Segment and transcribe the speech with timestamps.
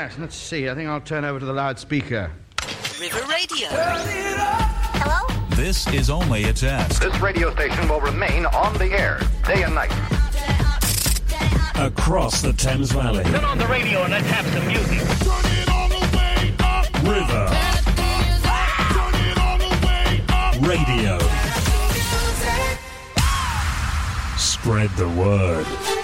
[0.00, 0.68] Yes, let's see.
[0.68, 2.30] I think I'll turn over to the loudspeaker.
[3.00, 3.66] River Radio.
[3.68, 5.26] Hello?
[5.56, 7.02] This is only a test.
[7.02, 9.90] This radio station will remain on the air day and night.
[11.74, 13.24] Across the Thames Valley.
[13.24, 15.00] Turn on the radio and let's have some music.
[17.02, 17.48] River.
[20.64, 21.18] Radio.
[24.36, 25.97] Spread the word.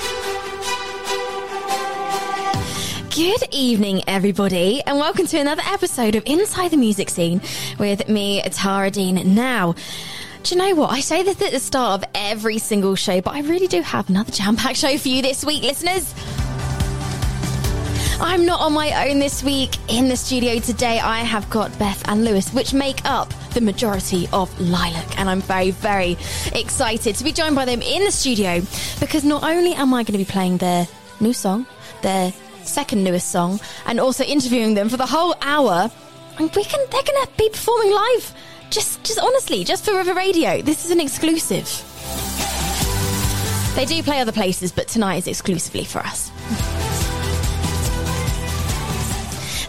[3.15, 7.41] Good evening, everybody, and welcome to another episode of Inside the Music Scene
[7.79, 9.37] with me, Tara Dean.
[9.37, 9.77] Now,
[10.43, 10.91] do you know what?
[10.91, 14.11] I say this at the start of every single show, but I really do have
[14.11, 16.13] another jam packed show for you this week, listeners.
[18.21, 19.77] I'm not on my own this week.
[19.87, 24.29] In the studio today, I have got Beth and Lewis, which make up the majority
[24.33, 25.21] of Lilac.
[25.21, 26.17] And I'm very, very
[26.53, 28.61] excited to be joined by them in the studio
[28.99, 30.89] because not only am I going to be playing their
[31.21, 31.65] new song,
[32.03, 32.33] their
[32.65, 35.91] second newest song, and also interviewing them for the whole hour,
[36.39, 38.34] and we can they're going to be performing live.
[38.71, 40.61] Just, just honestly, just for River Radio.
[40.61, 41.69] This is an exclusive.
[43.77, 46.31] They do play other places, but tonight is exclusively for us.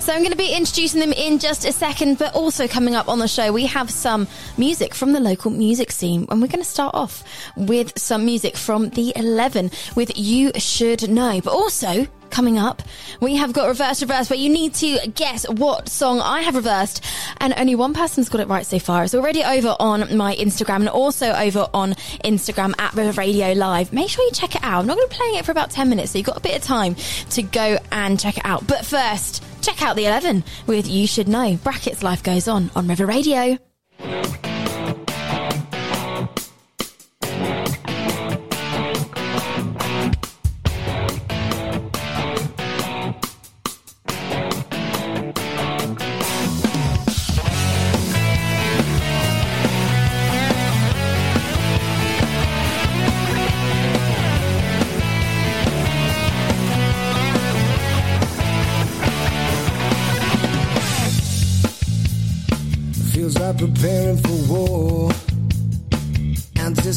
[0.05, 3.09] So I'm going to be introducing them in just a second, but also coming up
[3.09, 6.27] on the show, we have some music from the local music scene.
[6.29, 7.23] And we're going to start off
[7.57, 11.41] with some music from the 11 with You Should Know.
[11.41, 12.81] But also, coming up,
[13.21, 17.01] we have got Reverse Reverse, where you need to guess what song I have reversed.
[17.37, 19.05] And only one person's got it right so far.
[19.05, 21.93] It's already over on my Instagram and also over on
[22.25, 23.93] Instagram at River Radio Live.
[23.93, 24.81] Make sure you check it out.
[24.81, 26.41] I'm not going to be playing it for about 10 minutes, so you've got a
[26.41, 26.95] bit of time
[27.29, 28.67] to go and check it out.
[28.67, 31.55] But first, check out the 11 with You Should Know.
[31.63, 33.57] Brackets Life Goes On on River Radio.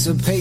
[0.08, 0.37] Anticipating,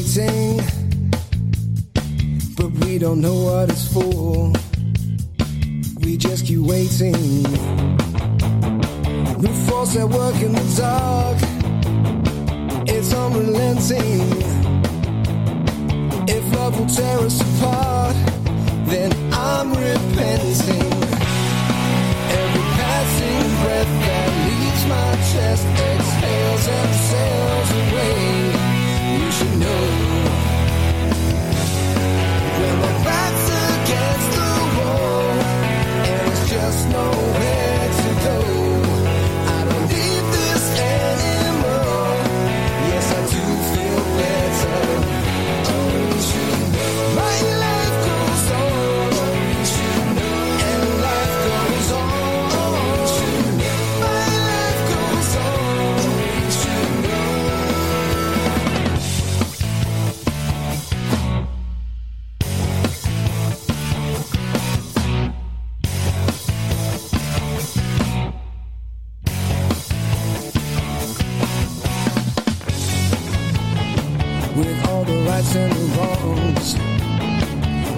[74.57, 76.73] with all the rights and the wrongs.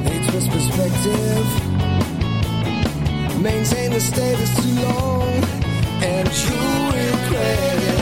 [0.03, 1.47] They twist perspective,
[3.41, 5.43] maintain the status too long,
[6.03, 6.59] and you
[6.99, 7.98] regret it.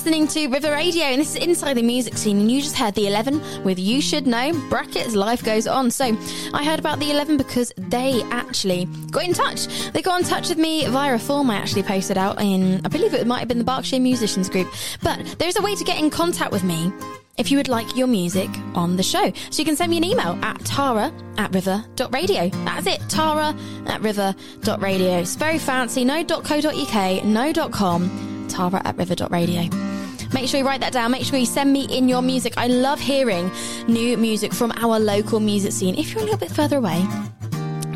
[0.00, 2.94] Listening to River Radio, and this is Inside the Music Scene, and you just heard
[2.94, 5.90] the 11 with You Should Know, brackets, life goes on.
[5.90, 6.16] So,
[6.54, 9.66] I heard about the 11 because they actually got in touch.
[9.92, 12.88] They got in touch with me via a form I actually posted out in, I
[12.88, 14.72] believe it might have been the Berkshire Musicians Group.
[15.02, 16.90] But there's a way to get in contact with me
[17.36, 19.30] if you would like your music on the show.
[19.50, 22.48] So you can send me an email at tara at river.radio.
[22.64, 23.54] That's it, tara
[23.86, 25.18] at river.radio.
[25.18, 29.68] It's very fancy, no .co.uk, no .com, tara at river.radio.
[30.32, 31.10] Make sure you write that down.
[31.10, 32.54] Make sure you send me in your music.
[32.56, 33.50] I love hearing
[33.88, 35.96] new music from our local music scene.
[35.96, 37.04] If you're a little bit further away,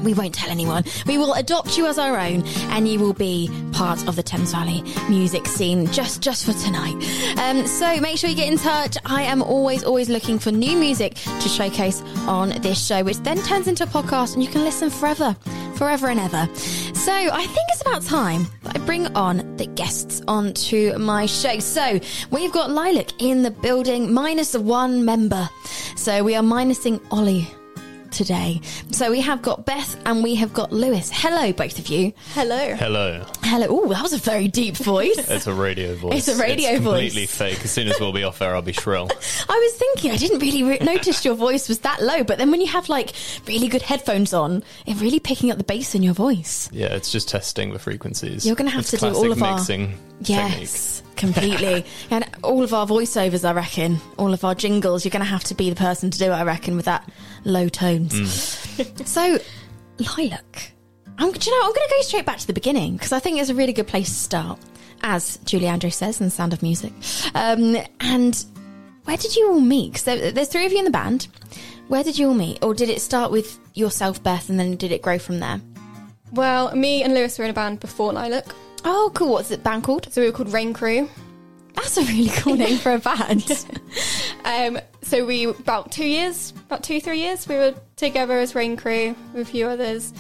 [0.04, 0.84] we won't tell anyone.
[1.06, 4.52] We will adopt you as our own, and you will be part of the Thames
[4.52, 6.94] Valley music scene just just for tonight.
[7.38, 8.96] Um, so make sure you get in touch.
[9.04, 13.38] I am always always looking for new music to showcase on this show, which then
[13.42, 15.36] turns into a podcast, and you can listen forever,
[15.74, 16.48] forever and ever.
[16.94, 21.58] So I think it's about time that I bring on the guests onto my show.
[21.58, 22.00] So
[22.30, 25.48] we've got Lilac in the building, minus one member.
[25.96, 27.48] So we are minusing Ollie
[28.14, 28.60] today.
[28.92, 31.10] So we have got Beth and we have got Lewis.
[31.12, 32.12] Hello, both of you.
[32.32, 32.74] Hello.
[32.76, 33.24] Hello.
[33.42, 33.66] Hello.
[33.68, 35.18] Oh, that was a very deep voice.
[35.34, 36.28] It's a radio voice.
[36.28, 37.12] It's a radio completely voice.
[37.12, 37.64] Completely fake.
[37.64, 39.08] As soon as we'll be off air, I'll be shrill.
[39.48, 42.50] I was thinking, I didn't really re- notice your voice was that low, but then
[42.50, 43.12] when you have like
[43.46, 46.68] really good headphones on, it's really picking up the bass in your voice.
[46.72, 48.46] Yeah, it's just testing the frequencies.
[48.46, 50.68] You're gonna have It's to do all classic of our- mixing technique.
[51.24, 51.84] Yes, completely.
[52.10, 55.44] and all of our voiceovers, I reckon, all of our jingles, you're going to have
[55.44, 57.08] to be the person to do it, I reckon, with that
[57.44, 58.14] low tones.
[58.14, 59.06] Mm.
[59.06, 59.38] so,
[59.98, 60.72] Lilac,
[61.18, 63.18] I'm, do you know, I'm going to go straight back to the beginning because I
[63.20, 64.58] think it's a really good place to start,
[65.02, 66.92] as Julie Andrews says in Sound of Music.
[67.34, 68.44] Um, and
[69.04, 69.94] where did you all meet?
[69.94, 71.28] 'Cause there, there's three of you in the band.
[71.88, 72.64] Where did you all meet?
[72.64, 75.60] Or did it start with yourself, Beth, and then did it grow from there?
[76.32, 78.46] Well, me and Lewis were in a band before Lilac.
[78.84, 79.32] Oh, cool.
[79.32, 80.12] What's the band called?
[80.12, 81.08] So we were called Rain Crew.
[81.74, 83.66] That's a really cool name for a band.
[84.44, 88.76] Um, so we, about two years, about two, three years, we were together as Rain
[88.76, 90.12] Crew with a few others.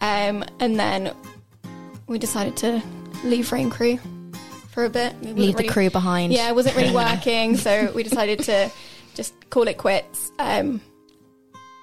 [0.00, 1.12] Um, and then
[2.06, 2.80] we decided to
[3.24, 3.98] leave Rain Crew
[4.70, 5.20] for a bit.
[5.22, 6.32] Leave the crew behind.
[6.32, 8.70] Yeah, it wasn't really working, so we decided to
[9.14, 10.30] just call it quits.
[10.38, 10.80] Um,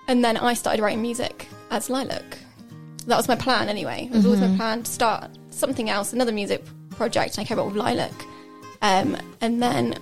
[0.08, 2.38] and then I started writing music as Lilac.
[3.08, 4.08] That was my plan anyway.
[4.10, 7.38] It was always my plan to start something else, another music project.
[7.38, 8.12] And I came up with Lilac.
[8.82, 9.96] Um, and then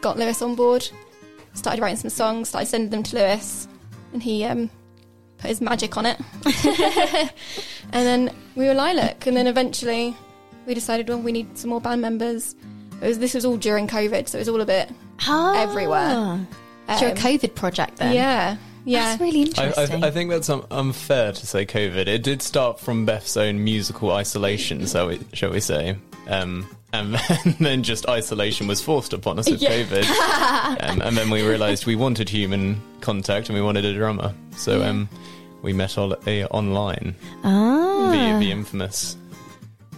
[0.00, 0.88] got Lewis on board,
[1.54, 3.68] started writing some songs, started sending them to Lewis,
[4.14, 4.70] and he um,
[5.38, 6.18] put his magic on it.
[7.92, 10.16] and then we were Lilac, and then eventually
[10.66, 12.54] we decided, well, we need some more band members.
[13.02, 14.90] It was, this was all during COVID, so it was all a bit
[15.22, 15.62] Ah.
[15.62, 16.46] everywhere.
[16.88, 18.14] It's your Um, COVID project then.
[18.14, 19.04] Yeah, yeah.
[19.04, 20.04] That's really interesting.
[20.04, 22.06] I, I think that's un- unfair to say COVID.
[22.06, 25.96] It did start from Beth's own musical isolation, so we, shall we say.
[26.28, 29.70] Um, and then, then just isolation was forced upon us with Yeah.
[29.70, 30.80] COVID.
[30.90, 34.34] um, and then we realised we wanted human contact and we wanted a drummer.
[34.56, 35.08] So um,
[35.62, 38.08] we met all, uh, online ah.
[38.10, 39.16] via the infamous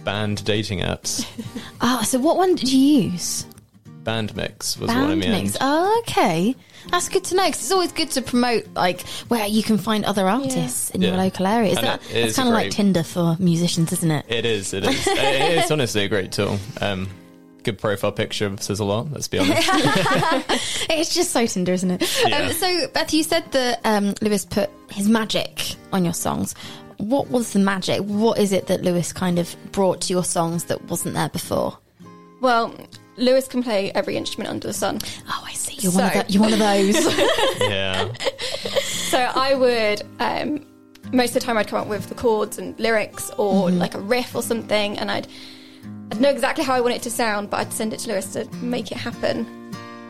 [0.03, 1.25] band dating apps.
[1.81, 3.45] Oh, so what one did you use?
[4.03, 5.49] Band Mix was one of Band the mix.
[5.51, 5.57] end.
[5.61, 6.55] Oh, okay.
[6.91, 10.03] That's good to know because it's always good to promote like where you can find
[10.03, 11.71] other artists in your local area.
[11.71, 12.71] Is And that, it- it it's kind of like.
[12.71, 14.25] Tinder for musicians, isn't it?
[14.27, 14.83] It is, is.
[15.07, 16.59] It- it's honestly a great tool.
[16.81, 17.07] Um,
[17.63, 19.69] good profile picture says a lot, let's be honest.
[20.89, 22.23] It's just so Tinder, isn't it?
[22.27, 22.37] Yeah.
[22.39, 26.53] Um, so, Beth, you said that um, Lewis put his magic on your songs.
[26.97, 28.01] What was the magic?
[28.01, 31.77] What is it that Lewis kind of brought to your songs that wasn't there before?
[32.41, 32.75] Well,
[33.17, 34.99] Lewis can play every instrument under the sun.
[35.29, 35.75] Oh, I see.
[35.79, 37.59] You're one of So- the, you're one of those.
[37.61, 38.11] yeah.
[39.09, 40.65] So I would, um,
[41.11, 43.99] most of the time, I'd come up with the chords and lyrics or like a
[43.99, 45.27] riff or something, and I'd,
[46.11, 48.33] I'd know exactly how I want it to sound, but I'd send it to Lewis
[48.33, 49.45] to make it happen.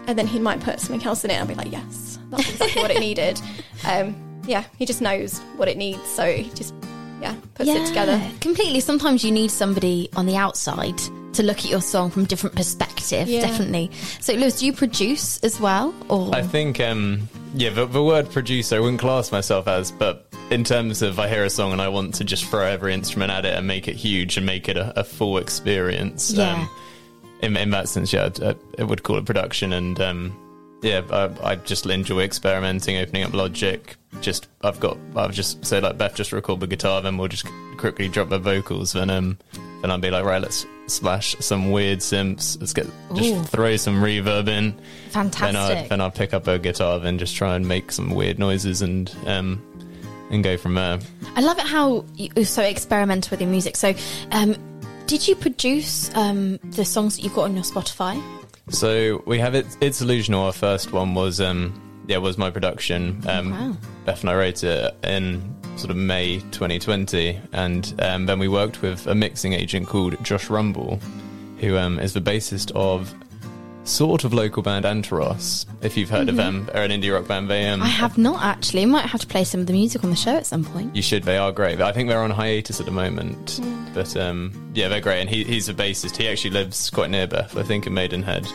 [0.08, 2.50] And then he might put something else in it, and I'd be like, yes, that's
[2.52, 3.42] exactly what it needed.
[3.86, 6.74] Um, yeah, he just knows what it needs, so he just,
[7.24, 8.22] yeah, puts it together.
[8.42, 8.80] Completely.
[8.80, 10.98] Sometimes you need somebody on the outside
[11.34, 13.28] to look at your song from a different perspective.
[13.28, 13.42] Yeah.
[13.42, 13.90] Definitely.
[14.20, 18.30] So, Lewis, do you produce as well, or I think, um, yeah, the, the word
[18.30, 21.82] producer I wouldn't class myself as, but in terms of I hear a song and
[21.82, 24.70] I want to just throw every instrument at it and make it huge and make
[24.70, 26.32] it a, a full experience.
[26.34, 26.54] Yeah.
[26.54, 26.70] Um,
[27.42, 29.74] in, in that sense, yeah, I, I would call it production.
[29.74, 33.96] And um, yeah, I, I just enjoy experimenting, opening up Logic.
[34.22, 37.46] Just I've got I've just say like Beth just record the guitar, then we'll just
[37.78, 39.38] quickly drop the vocals, then um,
[39.82, 42.60] then I'll be like right, let's splash some weird synths.
[42.60, 43.44] Let's get just Ooh.
[43.44, 44.76] throw some reverb in.
[44.76, 45.90] Then I fantastic?
[45.90, 49.14] then I pick up a guitar, then just try and make some weird noises and
[49.26, 49.62] um
[50.30, 51.00] and go from there.
[51.36, 53.76] I love it how you're so experimental with your music.
[53.76, 53.94] So,
[54.32, 54.56] um,
[55.06, 58.22] did you produce um, the songs that you've got on your Spotify?
[58.70, 59.66] So we have it.
[59.82, 60.46] It's Illusional.
[60.46, 63.22] Our first one was um yeah was my production.
[63.28, 63.78] Um, Wow.
[64.06, 68.82] Beth and I wrote it in sort of May 2020, and um, then we worked
[68.82, 71.00] with a mixing agent called Josh Rumble,
[71.60, 73.14] who um, is the bassist of
[73.86, 75.66] sort of local band Antaros.
[75.82, 77.50] If you've heard of them, they're an indie rock band.
[77.50, 77.84] They um, Mm-hmm.
[77.84, 78.86] I have not actually.
[78.86, 80.96] Might have to play some of the music on the show at some point.
[80.96, 81.24] You should.
[81.24, 81.82] They are great.
[81.82, 83.60] I think they're on hiatus at the moment.
[83.62, 83.94] Mm.
[83.94, 85.22] But um, yeah, they're great.
[85.22, 86.18] And he, he's a bassist.
[86.18, 88.48] He actually lives quite near Beth, I think, in Maidenhead.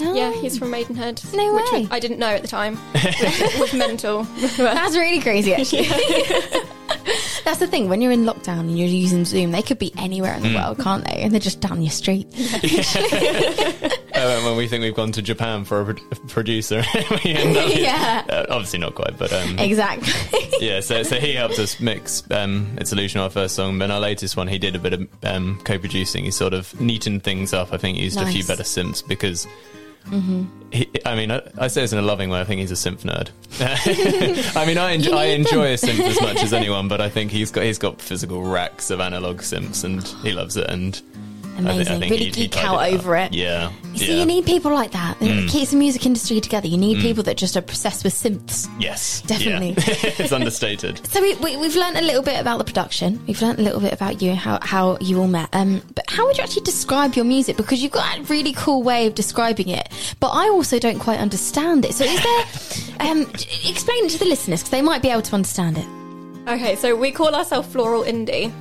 [0.00, 1.22] Yeah, he's from Maidenhead.
[1.34, 1.88] No which way.
[1.90, 2.76] I didn't know at the time.
[2.94, 4.22] Which was mental.
[4.56, 5.84] That's really crazy, actually.
[7.44, 7.88] That's the thing.
[7.88, 10.78] When you're in lockdown and you're using Zoom, they could be anywhere in the world,
[10.78, 11.16] can't they?
[11.22, 12.26] And they're just down your street.
[13.04, 16.82] Uh, when we think we've gone to Japan for a pro- producer,
[17.24, 17.70] we end up.
[17.74, 18.24] Yeah.
[18.28, 20.12] Uh, obviously not quite, but um, Exactly.
[20.60, 20.80] yeah.
[20.80, 22.22] So, so he helped us mix.
[22.30, 23.78] Um, it's Illusion, our first song.
[23.78, 26.24] Then our latest one, he did a bit of um, co-producing.
[26.24, 27.72] He sort of neatened things up.
[27.72, 29.46] I think he used a few better synths because.
[30.06, 30.44] Mm-hmm.
[30.70, 32.40] He, I mean, I, I say this in a loving way.
[32.40, 33.30] I think he's a synth nerd.
[34.56, 37.08] I mean, I, enjoy, You I enjoy a synth as much as anyone, but I
[37.08, 40.68] think he's got he's got physical racks of analog synths, and he loves it.
[40.68, 41.00] And
[41.56, 42.00] I thi- I Amazing.
[42.00, 43.32] really he- he geek out over it.
[43.32, 44.14] Yeah, You see, yeah.
[44.14, 44.18] Mm.
[44.20, 45.16] you need people like that.
[45.20, 46.66] It keeps the music industry together.
[46.66, 48.68] You need people that just are obsessed with synths.
[48.80, 49.68] Yes, Definitely.
[49.70, 49.74] Yeah.
[50.18, 51.06] it's understated.
[51.06, 53.22] So we, we, we've learned a little bit about the production.
[53.26, 55.48] We've learned a little bit about you, how, how you all met.
[55.52, 57.56] Um, but how would you actually describe your music?
[57.56, 59.88] Because you've got a really cool way of describing it,
[60.20, 61.94] but I also don't quite understand it.
[61.94, 63.00] So is there?
[63.08, 63.22] um,
[63.64, 65.86] explain it to the listeners because they might be able to understand it.
[66.48, 68.52] okay, so we call ourselves Floral Indie.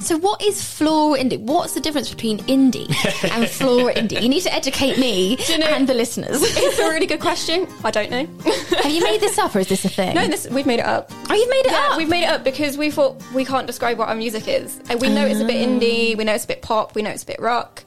[0.00, 1.38] So what is floral indie?
[1.38, 2.88] What's the difference between indie
[3.30, 4.20] and floral indie?
[4.22, 6.40] You need to educate me you know- and the listeners.
[6.42, 7.66] It's a really good question.
[7.84, 8.26] I don't know.
[8.82, 10.14] Have you made this up or is this a thing?
[10.14, 11.10] no, this we've made it up.
[11.28, 11.98] Oh, you've made it Yeah, up.
[11.98, 14.80] we've made it up because we thought we can't describe what our music is.
[15.00, 17.22] We know it's a bit indie, we know it's a bit pop, we know it's
[17.22, 17.84] a bit rock.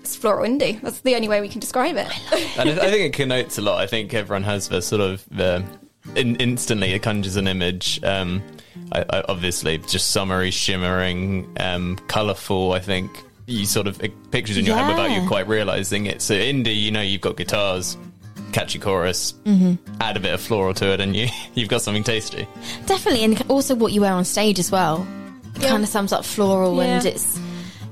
[0.00, 0.80] It's floral indie.
[0.80, 2.06] That's the only way we can describe it.
[2.58, 3.80] and I I think it connotes a lot.
[3.80, 5.64] I think everyone has the sort of the
[6.14, 8.00] in, instantly it conjures an image.
[8.04, 8.42] Um,
[8.92, 12.72] I, I, obviously, just summery, shimmering, um, colourful.
[12.72, 15.22] I think you sort of pictures in your head without Yeah.
[15.22, 16.20] you quite realizing it.
[16.22, 17.96] So indie, you know, you've got guitars,
[18.52, 19.74] catchy chorus, Mm-hmm.
[20.00, 22.46] add a bit of floral to it, and you you've got something tasty.
[22.86, 25.06] Definitely, and also what you wear on stage as well.
[25.60, 25.68] Yeah.
[25.68, 27.38] Kind of sums up floral, and it's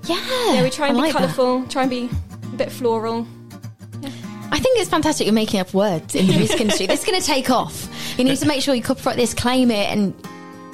[0.07, 0.21] yeah.
[0.53, 1.19] Yeah, we try and I be like that.
[1.35, 2.11] colourful, try and be
[2.53, 3.27] a bit floral.
[4.51, 6.87] I think it's fantastic you're making up words in the music industry.
[6.87, 7.89] This is going to take off.
[8.19, 10.15] You need to make sure you copyright this, claim it, and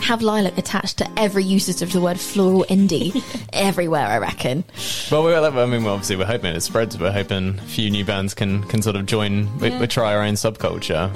[0.00, 4.06] have lilac attached to every usage of the word floral indie everywhere.
[4.06, 4.64] I reckon.
[5.10, 6.98] Well, we're, I mean, well, obviously, we're hoping it spreads.
[6.98, 9.58] We're hoping a few new bands can can sort of join.
[9.58, 9.80] We, Yeah.
[9.80, 11.10] we try our own subculture.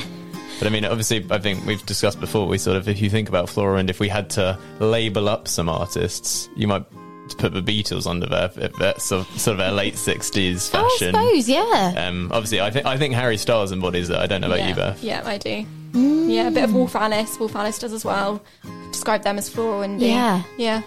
[0.59, 2.47] But I mean, obviously, I think we've discussed before.
[2.47, 5.49] We sort of, if you think about Flora, and if we had to label up
[5.49, 6.85] some artists, you might
[7.39, 8.51] put the Beatles under there.
[8.57, 11.15] If that's sort of, sort of their late sixties Oh, I fashion.
[11.15, 11.95] suppose, yeah.
[12.07, 14.17] Um, obviously, I think I think Harry Styles embodies it.
[14.17, 14.69] I don't know about yeah.
[14.69, 15.03] you, Beth.
[15.03, 15.67] Yeah, I do.
[15.95, 16.75] Yeah, a bit of mm.
[16.75, 17.39] Wolf Alice.
[17.39, 18.43] Wolf Alice does as well.
[18.91, 20.09] Describe them as floral indie.
[20.09, 20.43] Yeah.
[20.57, 20.83] Yeah.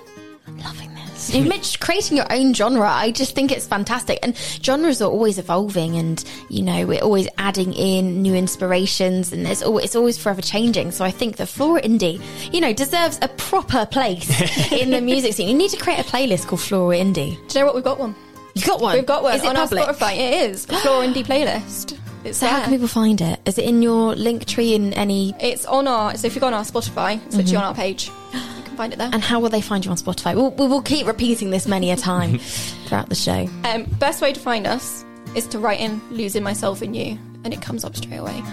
[0.48, 1.34] Loving this.
[1.34, 2.90] You've mentioned creating your own genre.
[2.90, 4.20] I just think it's fantastic.
[4.24, 9.46] And genres are always evolving and, you know, we're always adding in new inspirations and
[9.46, 10.92] there's always, it's always forever changing.
[10.92, 12.22] So I think that Floral Indie,
[12.54, 15.50] you know, deserves a proper place in the music scene.
[15.50, 17.36] You need to create a playlist called Floral Indie.
[17.50, 17.76] Do you know what?
[17.76, 18.16] We've got one.
[18.54, 18.96] You've got one?
[18.96, 19.88] We've got one Is it on public?
[19.88, 20.18] our Spotify.
[20.18, 22.00] It is floral indie playlist.
[22.28, 23.40] It's So how can people find it?
[23.46, 25.34] Is it in your Linktree in any...
[25.40, 26.16] It's on our.
[26.16, 28.12] So if you go on our Spotify, it's literally on our page.
[28.34, 29.10] You can find it there.
[29.12, 30.36] And how will they find you on Spotify?
[30.36, 32.38] We'll, we will keep repeating this many a time
[32.86, 33.48] throughout the show.
[33.64, 35.06] Um, best way to find us
[35.36, 38.44] is to write in "losing myself in you" and it comes up straight away.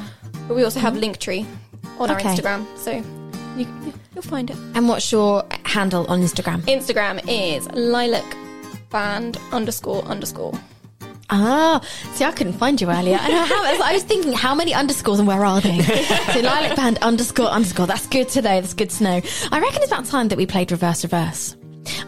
[0.46, 1.46] But we also have Linktree
[1.98, 2.92] on our Instagram, so
[3.56, 3.66] you,
[4.14, 4.56] you'll find it.
[4.74, 6.60] And what's your handle on Instagram?
[6.62, 8.24] Instagram is lilac
[8.90, 10.58] band underscore underscore.
[11.36, 11.80] Ah,
[12.12, 13.18] see, I couldn't find you earlier.
[13.20, 15.80] And I, how, I was thinking, how many underscores and where are they?
[16.32, 17.88] so lilac band underscore underscore.
[17.88, 18.60] That's good to know.
[18.60, 19.20] That's good to know.
[19.50, 21.56] I reckon it's about time that we played reverse reverse.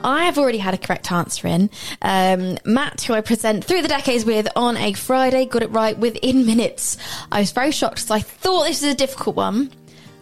[0.05, 1.71] I have already had a correct answer in.
[2.03, 5.99] Um, Matt, who I present through the decades with on a Friday, got it right
[5.99, 6.97] within minutes.
[7.33, 9.73] I was very shocked because I thought this was a difficult one.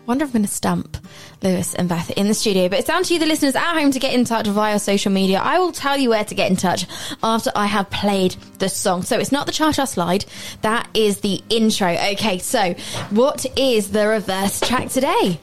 [0.06, 0.96] Wonder if I'm going to stump
[1.42, 2.68] Lewis and Beth in the studio.
[2.68, 5.12] But it's down to you, the listeners at home, to get in touch via social
[5.12, 5.40] media.
[5.40, 6.86] I will tell you where to get in touch
[7.22, 9.02] after I have played the song.
[9.02, 10.24] So it's not the Cha Cha Slide,
[10.62, 11.88] that is the intro.
[12.12, 12.74] Okay, so
[13.10, 15.40] what is the reverse track today?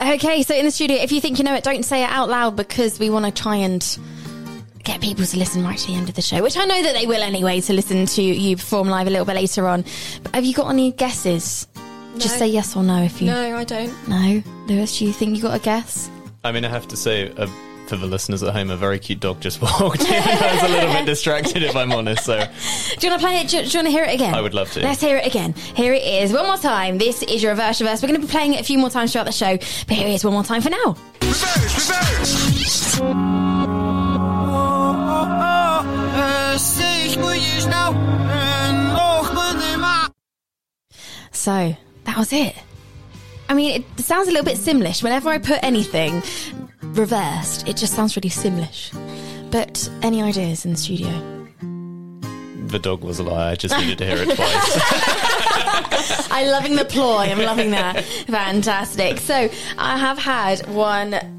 [0.00, 2.28] Okay, so in the studio, if you think you know it, don't say it out
[2.28, 3.98] loud because we want to try and
[4.86, 6.94] get people to listen right to the end of the show, which I know that
[6.94, 9.84] they will anyway, to listen to you perform live a little bit later on.
[10.22, 11.66] But have you got any guesses?
[12.18, 13.26] Just say yes or no if you.
[13.26, 14.08] No, I don't.
[14.08, 14.42] No?
[14.68, 16.08] Lewis, do you think you got a guess?
[16.44, 17.46] I mean, I have to say, uh,
[17.88, 20.22] for the listeners at home, a very cute dog just walked in.
[20.22, 22.24] I was a little bit distracted, if I'm honest.
[22.24, 23.48] So Do you want to play it?
[23.48, 24.34] Do you, do you want to hear it again?
[24.34, 24.80] I would love to.
[24.80, 25.52] Let's hear it again.
[25.74, 26.32] Here it is.
[26.32, 26.96] One more time.
[26.96, 28.02] This is your reverse reverse.
[28.02, 30.08] We're going to be playing it a few more times throughout the show, but here
[30.08, 30.96] it is one more time for now.
[41.46, 42.56] So that was it.
[43.48, 45.00] I mean, it sounds a little bit Simlish.
[45.00, 46.20] Whenever I put anything
[46.82, 48.90] reversed, it just sounds really Simlish.
[49.52, 51.36] But any ideas in the studio?
[52.68, 53.52] the dog was a lie.
[53.52, 56.28] I just needed to hear it twice.
[56.32, 57.24] I'm loving the ploy.
[57.30, 58.04] I'm loving that.
[58.26, 59.18] Fantastic.
[59.18, 61.35] So I have had one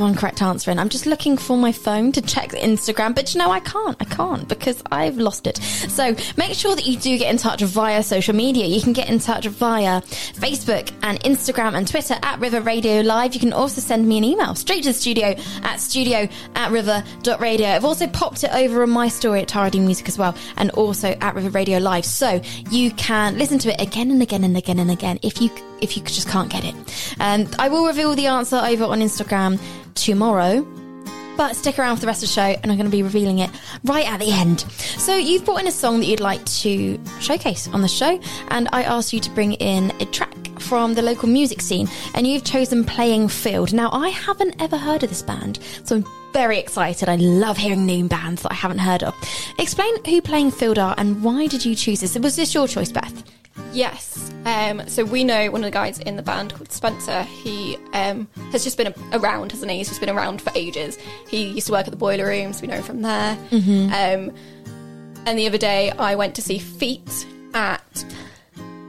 [0.00, 3.38] one correct answer and I'm just looking for my phone to check Instagram, but you
[3.38, 3.96] know I can't.
[4.00, 5.58] I can't because I've lost it.
[5.58, 8.66] So make sure that you do get in touch via social media.
[8.66, 13.34] You can get in touch via Facebook and Instagram and Twitter at River Radio Live.
[13.34, 17.68] You can also send me an email straight to the studio at studio at river.radio.
[17.68, 20.70] I've also popped it over on my story at Tara D Music as well and
[20.72, 22.04] also at River Radio Live.
[22.04, 25.50] So you can listen to it again and again and again and again if you
[25.80, 26.74] if you just can't get it.
[27.18, 29.58] And I will reveal the answer over on Instagram
[29.94, 30.66] tomorrow.
[31.36, 33.38] But stick around for the rest of the show and I'm going to be revealing
[33.38, 33.50] it
[33.84, 34.60] right at the end.
[34.98, 38.68] So, you've brought in a song that you'd like to showcase on the show, and
[38.72, 42.44] I asked you to bring in a track from the local music scene, and you've
[42.44, 43.72] chosen Playing Field.
[43.72, 47.08] Now, I haven't ever heard of this band, so I'm very excited.
[47.08, 49.14] I love hearing new bands that I haven't heard of.
[49.58, 52.18] Explain who Playing Field are and why did you choose this?
[52.18, 53.39] Was this your choice, Beth?
[53.72, 54.32] Yes.
[54.44, 57.22] Um, so we know one of the guys in the band called Spencer.
[57.22, 59.78] He um, has just been around, hasn't he?
[59.78, 60.98] He's just been around for ages.
[61.28, 62.60] He used to work at the Boiler Rooms.
[62.62, 63.38] We know him from there.
[63.92, 64.34] Um,
[65.26, 68.04] and the other day, I went to see Feet at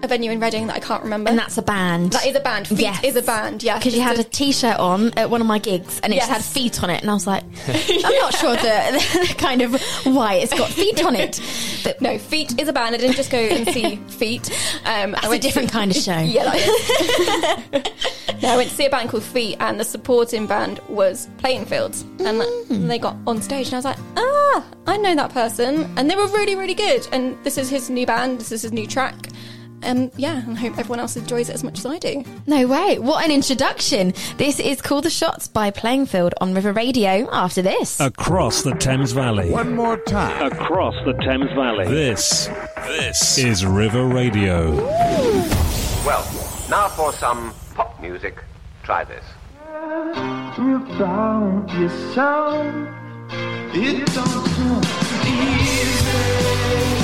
[0.04, 1.30] a venue in Reading that I can't remember.
[1.30, 2.12] And that's a band.
[2.14, 2.68] that is a band.
[2.68, 3.04] Feet Yes.
[3.04, 3.64] is a band.
[3.64, 6.30] Yes, because you had a t-shirt on at one of my gigs and it just
[6.30, 6.38] Yes.
[6.38, 9.80] had feet on it and I was like I'm not sure the, the kind of
[10.06, 11.40] why it's got feet on it
[11.84, 12.96] but No, Feet is a band.
[12.96, 14.50] I didn't just go and see Feet.
[14.86, 16.18] Um, That's I a went to different see- kind of show.
[16.18, 16.56] Yeah, that
[18.34, 18.42] is.
[18.44, 21.66] no, I went to see a band called Feet, and the supporting band was Playing
[21.66, 22.88] Fields, and Mm.
[22.88, 26.16] they got on stage, and I was like, ah, I know that person, and they
[26.16, 27.08] were really, really good.
[27.12, 28.40] And this is his new band.
[28.40, 29.16] This is his new track.
[29.84, 32.24] And yeah, and I hope everyone else enjoys it as much as I do.
[32.46, 37.30] no way what an introduction this is Call the Shots by Playingfield on River Radio
[37.32, 39.52] after this Across the Thames Valley.
[39.52, 40.52] One more time.
[40.52, 41.88] Across the Thames Valley.
[41.88, 42.48] This,
[42.88, 44.76] this is River Radio.
[46.06, 46.24] Well,
[46.70, 48.44] now for some pop music.
[48.84, 49.24] Try this.
[50.58, 52.66] about yourself.
[53.74, 54.82] It don't come
[55.26, 57.01] easy.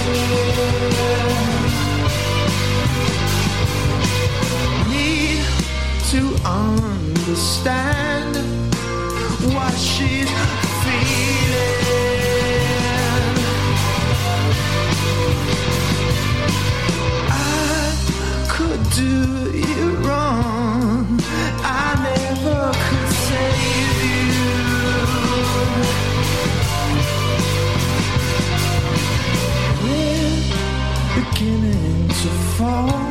[6.12, 8.38] To understand
[9.54, 10.30] what she's
[10.84, 11.88] feeling.
[17.30, 17.94] I
[18.48, 21.20] could do you wrong.
[21.62, 24.48] I never could save you.
[29.84, 30.40] We're
[31.20, 33.02] beginning to fall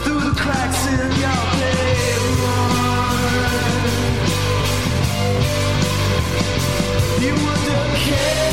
[0.00, 1.49] through the cracks in your
[8.10, 8.49] care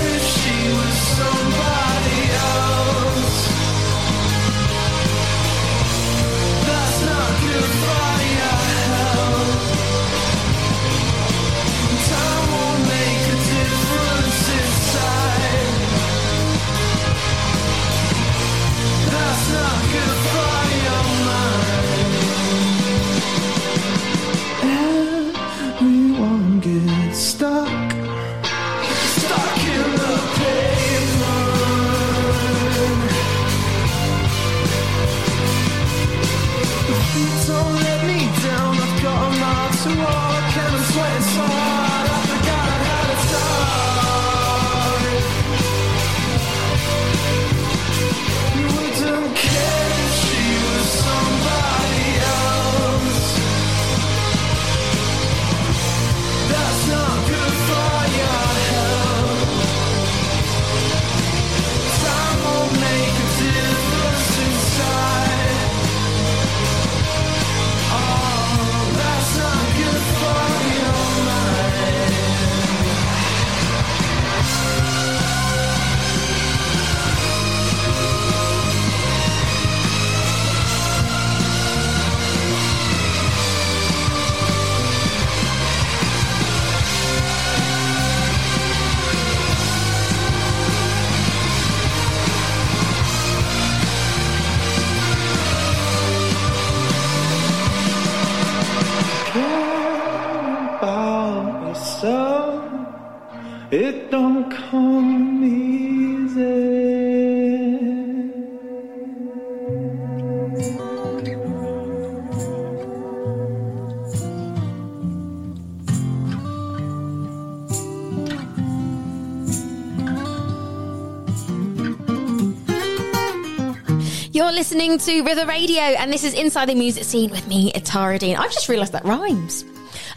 [124.57, 128.35] listening to River Radio, and this is Inside the Music Scene with me, Tara Dean.
[128.37, 129.63] I've just realised that rhymes.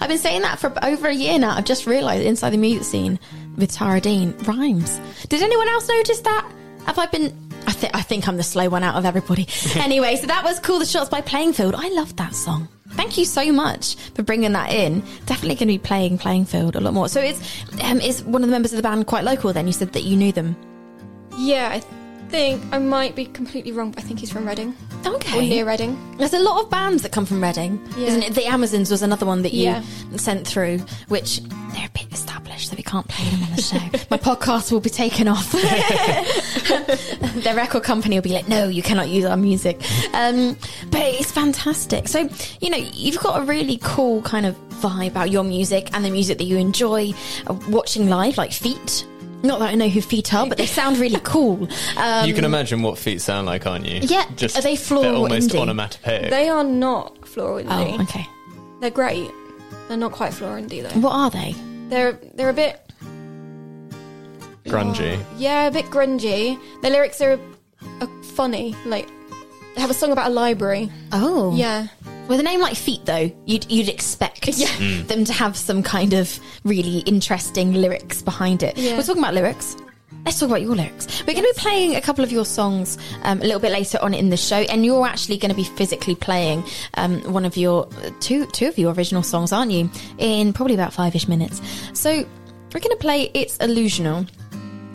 [0.00, 1.55] I've been saying that for over a year now.
[1.55, 3.18] I've just realised Inside the Music Scene
[3.59, 4.98] with Tara Dean rhymes.
[5.29, 6.50] Did anyone else notice that?
[6.87, 7.37] Have I been?
[7.66, 9.46] I, th- I think I'm the slow one out of everybody.
[9.74, 11.74] anyway, so that was Cool the Shots by Playingfield.
[11.76, 12.66] I love that song.
[12.92, 15.00] Thank you so much for bringing that in.
[15.26, 17.11] Definitely going to be playing Playingfield a lot more.
[17.11, 17.38] So is
[17.83, 19.53] um, is one of the members of the band quite local?
[19.53, 20.57] Then you said that you knew them.
[21.37, 21.99] Yeah, I
[22.31, 24.75] think I might be completely wrong, but I think he's from Reading.
[25.05, 25.38] Okay.
[25.38, 25.99] Or near Reading.
[26.19, 28.07] There's a lot of bands that come from Reading, Yeah.
[28.09, 28.35] isn't it?
[28.35, 29.83] The Amazons was another one that you Yeah.
[30.16, 31.40] sent through, which
[31.75, 33.79] they're a bit established, so we can't play them on the show.
[34.11, 35.51] My podcast will be taken off.
[37.43, 39.81] Their record company will be like, "No, you cannot use our music."
[40.14, 40.57] Um,
[40.90, 42.09] but it's fantastic.
[42.09, 42.29] So
[42.61, 46.11] you know, you've got a really cool kind of vibe about your music and the
[46.11, 47.12] music that you enjoy
[47.47, 49.07] uh, watching live, like Feet.
[49.42, 51.68] Not that I know who Feet are, but they sound really cool.
[51.96, 54.00] Um, you can imagine what feet sound like, aren't you?
[54.03, 55.61] Yeah, Just are they floral they're almost indie?
[55.61, 56.31] onomatopoeic.
[56.31, 57.98] They are not floral indie.
[57.98, 58.26] Oh, okay.
[58.81, 59.31] They're great.
[59.88, 61.00] They're not quite floral indie though.
[61.00, 61.55] What are they?
[61.88, 62.81] They're they're a bit
[64.64, 65.22] Grungy.
[65.38, 66.59] yeah, a bit grungy.
[66.83, 67.38] Their lyrics are,
[68.00, 68.76] are funny.
[68.85, 69.09] Like
[69.74, 70.90] they have a song about a library.
[71.12, 71.88] Oh, Yeah.
[72.31, 74.69] With a name like Feet, though, you'd you'd expect Yeah.
[74.69, 75.09] Mm.
[75.09, 78.79] them to have some kind of really interesting lyrics behind it.
[78.79, 78.97] Yeah.
[78.97, 79.77] We're talking about lyrics.
[80.25, 81.09] Let's talk about your lyrics.
[81.27, 83.99] We're going to be playing a couple of your songs um, a little bit later
[84.01, 86.62] on in the show, and you're actually going to be physically playing
[86.95, 87.88] um, one of your
[88.21, 89.90] two two of your original songs, aren't you?
[90.19, 91.61] In probably about five ish minutes.
[91.95, 94.29] So we're going to play "It's Illusional"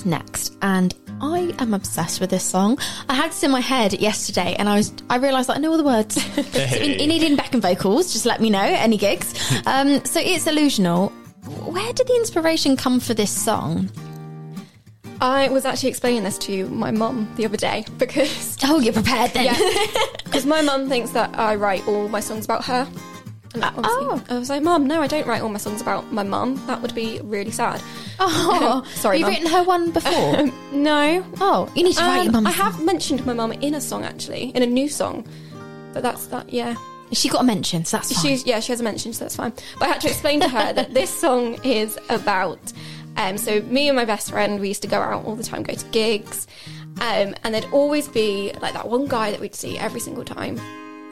[0.06, 2.78] next, and I am obsessed with this song.
[3.10, 5.72] I had this in my head yesterday, and I was I realised that I know
[5.72, 6.22] all the words.
[6.36, 6.42] so
[6.78, 9.34] in, in Eden Beckham vocals, just let me know any gigs.
[9.68, 11.12] Um, so it's illusional.
[11.66, 13.90] Where did the inspiration come for this song?
[15.22, 19.32] I was actually explaining this to my mum the other day because Oh, you're prepared
[19.32, 19.46] then.
[19.46, 19.58] yeah,
[20.24, 22.88] because my mum thinks that I write all my songs about her.
[23.64, 24.24] And oh.
[24.30, 26.62] I was like, Mum, no, I don't write all my songs about my mum.
[26.68, 27.82] That would be really sad.
[28.20, 29.44] Oh, Sorry, Have you Mum.
[29.44, 30.52] written her one before?
[30.74, 31.26] No.
[31.40, 32.48] oh, you need to write Um, your mum.
[32.48, 35.26] I have mentioned my mum in a song actually, in a new song.
[35.94, 36.76] But that's that, yeah.
[37.14, 38.22] She got a mention, so that's fine.
[38.24, 39.54] She's yeah, she has a mention, so that's fine.
[39.80, 42.60] But I had to explain to her that this song is about.
[43.18, 45.64] Um, so me and my best friend, we used to go out all the time,
[45.64, 46.48] go to gigs,
[47.00, 50.60] um, and there'd always be like that one guy that we'd see every single time,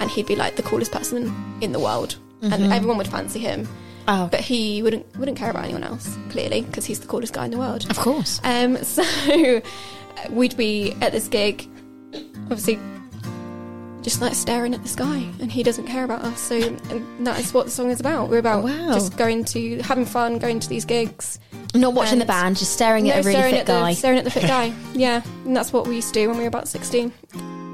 [0.02, 3.68] and he'd be like the coolest person in the world, and everyone would fancy him.
[4.06, 4.28] Oh.
[4.30, 7.52] but he wouldn't wouldn't care about anyone else clearly because he's the coolest guy in
[7.52, 7.90] the world.
[7.90, 8.42] of course.
[8.44, 9.62] Um, so
[10.30, 11.70] we'd be at this gig,
[12.52, 12.78] obviously,
[14.02, 16.42] just like staring at the sky, and he doesn't care about us.
[16.42, 18.30] So and that is what the song is about.
[18.30, 18.92] We're about Wow.
[18.94, 21.40] just going to having fun, going to these gigs,
[21.74, 23.92] Not watching the band, just staring at a really staring fit at guy.
[23.92, 24.74] the staring at the fit guy.
[24.94, 27.14] Yeah, and that's what we used to do when we were about sixteen,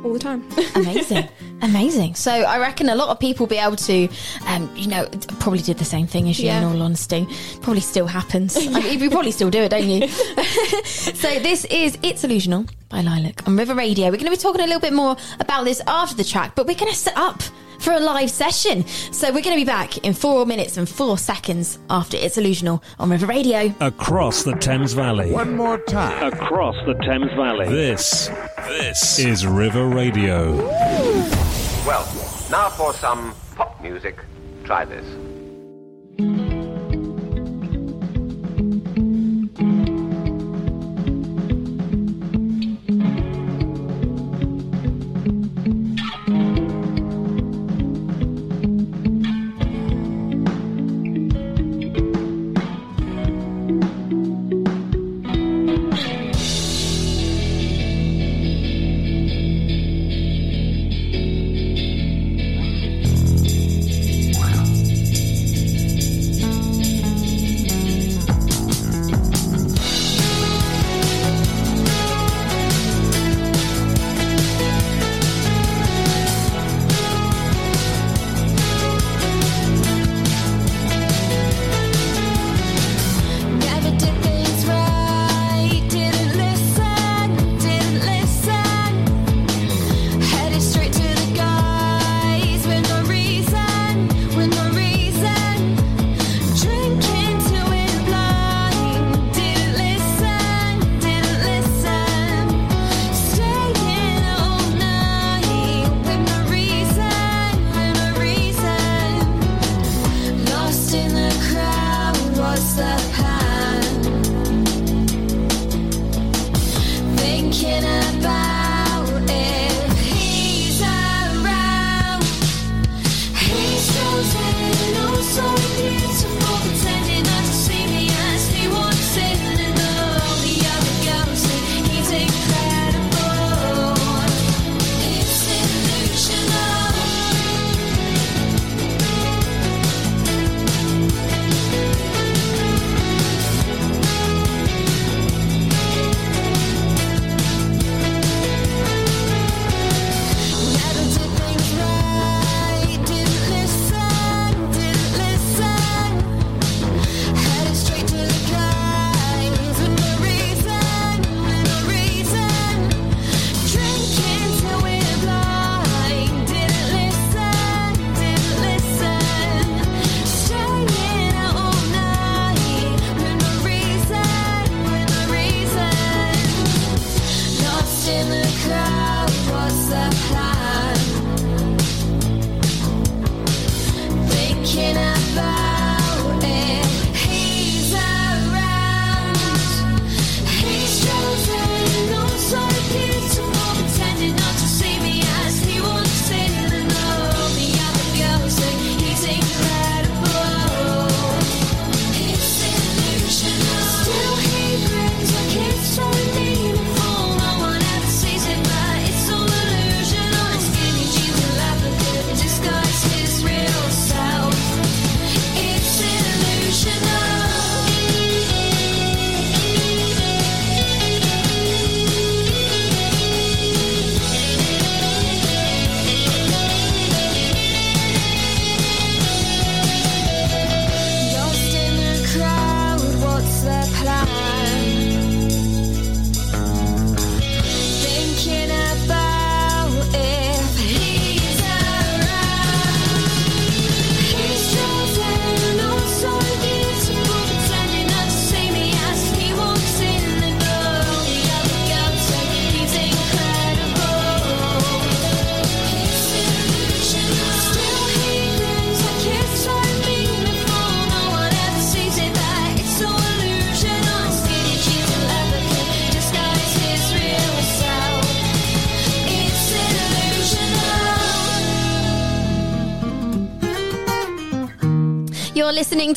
[0.04, 0.48] all the time.
[0.76, 1.28] Amazing,
[1.62, 2.16] amazing.
[2.16, 4.08] So I reckon a lot of people will be able to,
[4.48, 5.08] um, you know,
[5.40, 6.50] probably did the same thing as you.
[6.50, 6.70] In Yeah.
[6.70, 7.28] all honesty,
[7.62, 8.56] probably still happens.
[8.76, 10.08] I mean, you probably still do it, don't you?
[10.86, 14.06] so this is "It's Illusional" by Lilac on River Radio.
[14.06, 16.66] We're going to be talking a little bit more about this after the track, but
[16.68, 17.42] we're going to set up
[17.80, 18.86] for a live session.
[19.14, 22.82] So we're going to be back in four minutes and four seconds after "It's Illusional"
[23.00, 23.74] on River Radio.
[23.80, 25.32] Across the Thames Valley.
[25.32, 26.34] One more time.
[26.34, 27.68] Across the Thames Valley.
[27.70, 28.30] This,
[28.68, 31.49] this is River Radio.
[31.86, 32.06] Well,
[32.52, 34.18] now for some pop music.
[34.66, 35.06] Try this.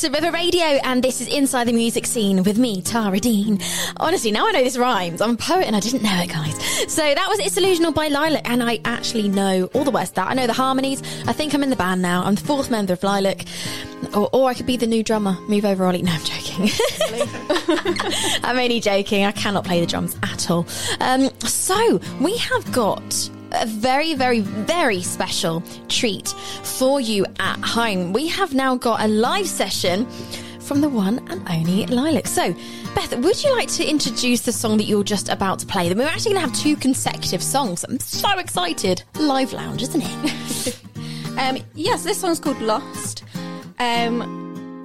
[0.03, 3.61] To River Radio, and this is Inside the Music Scene with me, Tara Dean.
[3.99, 5.21] Honestly, now I know this rhymes.
[5.21, 6.57] I'm a poet and I didn't know it, guys.
[6.93, 10.29] So that was It's Illusional by Lilac, and I actually know all the words that.
[10.29, 11.03] I know the harmonies.
[11.29, 12.25] I think I'm in the band now.
[12.25, 13.45] I'm the fourth member of Lilac.
[14.13, 15.39] Or, or I could be the new drummer.
[15.43, 16.03] Move over, Ollie.
[16.03, 16.69] No, I'm joking.
[18.43, 19.25] I'm only joking.
[19.25, 20.67] I cannot play the drums at all.
[20.99, 26.29] Um, so we have got a very, very, very special treat
[26.63, 28.13] for you at home.
[28.13, 30.07] We have now got a live session
[30.61, 32.27] from the one and only Lilac.
[32.27, 32.55] So,
[32.95, 35.89] Beth, would you like to introduce the song that you're just about to play?
[35.89, 37.85] Then we're actually going to have two consecutive songs.
[37.85, 39.03] I'm so excited.
[39.17, 40.79] Live lounge, isn't it?
[41.39, 43.25] Um, yes, this song's called Lost.
[43.79, 44.85] Um,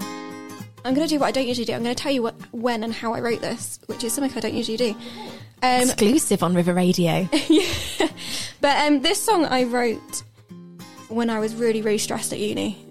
[0.85, 1.73] I'm going to do what I don't usually do.
[1.73, 4.35] I'm going to tell you what, when and how I wrote this, which is something
[4.35, 4.95] I don't usually do.
[5.63, 7.27] Um, Exclusive on River Radio.
[7.47, 8.07] yeah.
[8.61, 10.23] but um, this song I wrote
[11.09, 12.83] when I was really, really stressed at uni.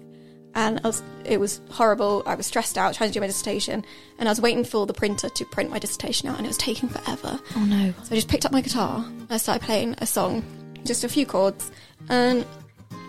[0.55, 2.23] And I was, it was horrible.
[2.25, 3.85] I was stressed out trying to do my dissertation.
[4.17, 6.57] And I was waiting for the printer to print my dissertation out, and it was
[6.57, 7.39] taking forever.
[7.55, 7.93] Oh no.
[8.03, 10.43] So I just picked up my guitar and I started playing a song,
[10.83, 11.69] just a few chords,
[12.09, 12.43] and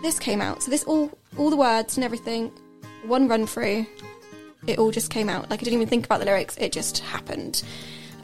[0.03, 0.61] this came out.
[0.61, 2.51] So this all all the words and everything,
[3.03, 3.87] one run through,
[4.67, 5.49] it all just came out.
[5.49, 7.63] Like I didn't even think about the lyrics, it just happened.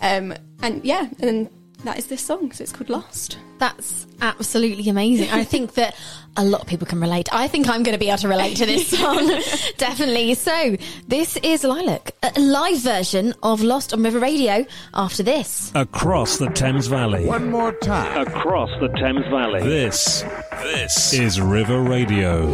[0.02, 1.50] Um, and yeah, and
[1.84, 2.52] that is this song.
[2.52, 3.38] So it's called Lost.
[3.58, 5.30] That's absolutely amazing.
[5.30, 5.96] I think that
[6.36, 7.30] a lot of people can relate.
[7.34, 9.28] I think I'm going to be able to relate to this song.
[9.78, 10.34] Definitely.
[10.34, 10.76] So,
[11.08, 15.72] this is Lilac, a live version of Lost on River Radio after this.
[15.76, 17.26] Across the Thames Valley.
[17.26, 18.28] One more time.
[18.28, 19.62] Across the Thames Valley.
[19.64, 20.24] This,
[20.64, 22.50] this is River Radio.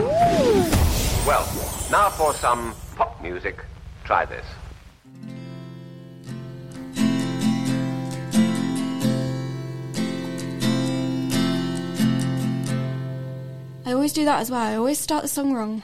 [1.25, 1.45] Well,
[1.89, 3.63] now for some pop music.
[4.03, 4.45] Try this.
[13.91, 14.61] I always do that as well.
[14.61, 15.81] I always start the song wrong.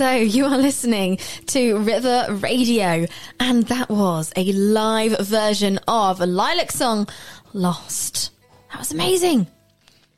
[0.00, 3.06] So you are listening to River Radio,
[3.38, 7.06] and that was a live version of a Lilac song,
[7.52, 8.30] Lost.
[8.72, 9.46] That was amazing.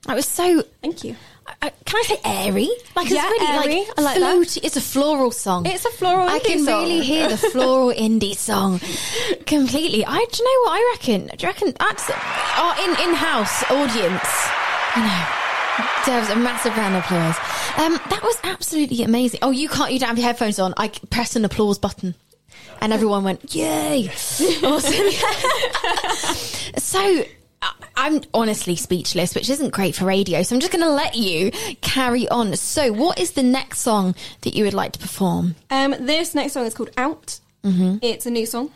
[0.06, 0.62] That was so.
[0.82, 1.16] Thank you.
[1.60, 2.68] I, can I say airy?
[2.94, 3.80] Like Yeah, it's really airy.
[3.80, 4.58] like I like that.
[4.62, 5.66] It's a floral song.
[5.66, 6.84] It's a floral I can song.
[6.84, 8.78] really hear the floral indie song
[9.46, 10.04] completely.
[10.06, 11.26] I do you know what I reckon?
[11.26, 14.48] Do you reckon that's our in in house audience?
[14.94, 15.26] You know.
[16.04, 17.36] Deserves a massive round of applause.
[17.78, 19.40] Um, that was absolutely amazing.
[19.42, 19.92] Oh, you can't.
[19.92, 20.74] You don't have your headphones on.
[20.76, 22.14] I pressed an applause button,
[22.80, 24.08] and everyone went, "Yay!"
[24.62, 25.10] Awesome.
[26.78, 26.98] so,
[27.62, 30.42] I- I'm honestly speechless, which isn't great for radio.
[30.42, 31.50] So I'm just going to let you
[31.80, 32.54] carry on.
[32.56, 35.54] So, what is the next song that you would like to perform?
[35.70, 37.38] Um, this next song is called Out.
[37.64, 38.00] Mhm.
[38.02, 38.70] It's a new song.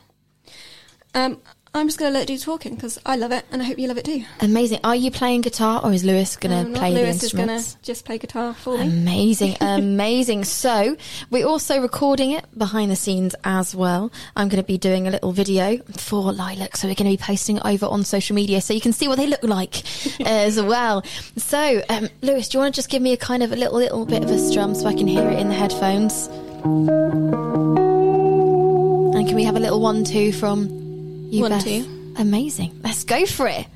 [1.14, 1.38] Um,
[1.76, 3.78] I'm just going to let you do talking because I love it and I hope
[3.78, 4.24] you love it too.
[4.40, 4.80] Amazing.
[4.82, 7.48] Are you playing guitar, or is Lewis going to Um, play Lewis the is going
[7.48, 8.84] to just play guitar for me.
[8.86, 10.44] Amazing, amazing.
[10.44, 10.96] So,
[11.30, 14.10] we're also recording it behind the scenes as well.
[14.36, 17.22] I'm going to be doing a little video for Lilac, so we're going to be
[17.22, 19.82] posting it over on social media so you can see what they look like
[20.26, 21.02] as well.
[21.36, 23.76] So, um, Lewis, do you want to just give me a kind of a little,
[23.78, 26.28] little bit of a strum so I can hear it in the headphones?
[29.14, 30.85] And can we have a little one, two from
[31.36, 31.84] you, want to?
[32.16, 32.80] Amazing.
[32.82, 33.66] Let's go for it.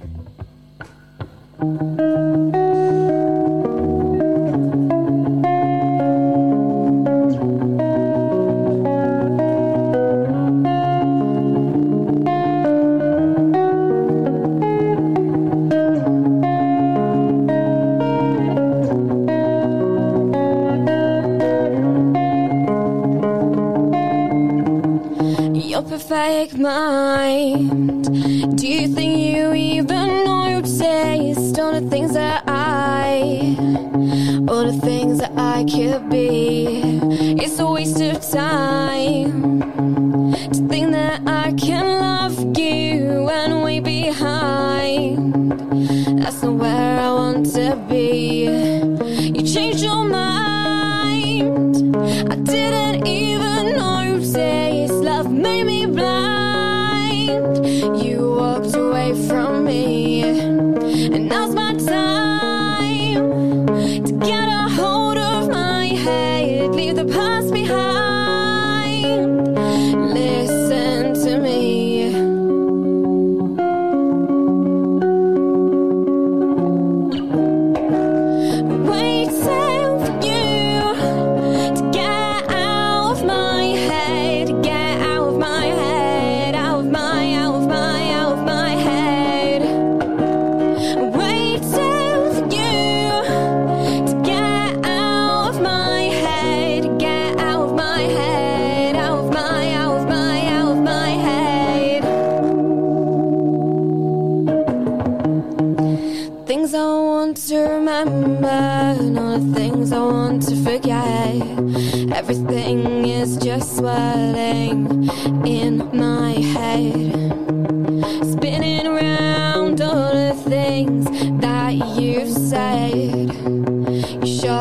[25.70, 26.99] You're perfect, mom.
[27.31, 27.89] Do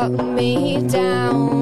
[0.09, 1.58] me down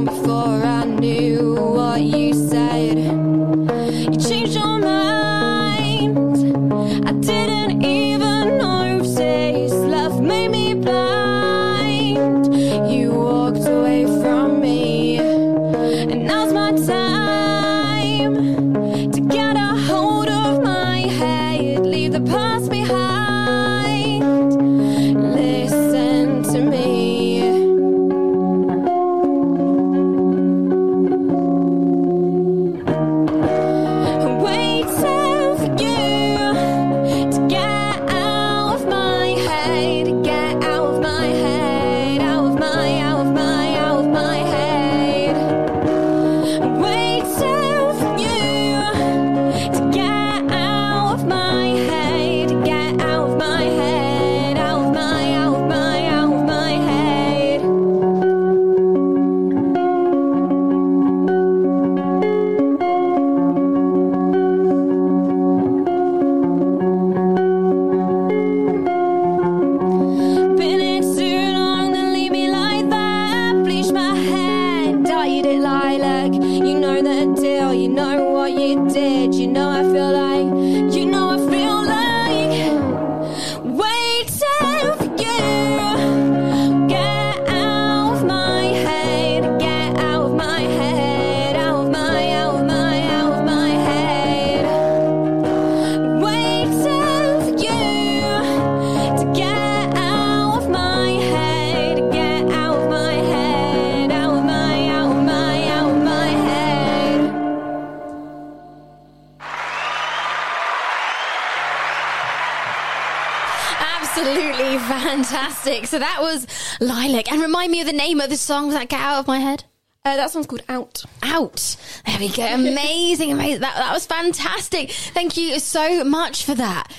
[114.17, 115.85] Absolutely fantastic.
[115.85, 116.47] So that was
[116.79, 117.31] Lilac.
[117.31, 119.63] And remind me of the name of the song that get out of my head.
[120.03, 121.03] Uh, that song's called Out.
[121.21, 121.77] Out.
[122.05, 122.43] There we go.
[122.43, 123.61] Amazing, amazing.
[123.61, 124.89] That, that was fantastic.
[124.89, 126.91] Thank you so much for that.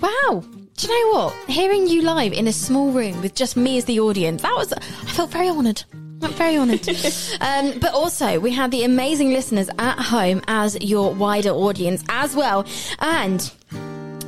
[0.00, 0.44] Wow.
[0.76, 1.48] Do you know what?
[1.48, 4.74] Hearing you live in a small room with just me as the audience, that was,
[4.74, 5.82] I felt very honoured.
[6.22, 6.86] I'm very honoured.
[7.40, 12.36] um, but also, we have the amazing listeners at home as your wider audience as
[12.36, 12.66] well.
[12.98, 13.50] And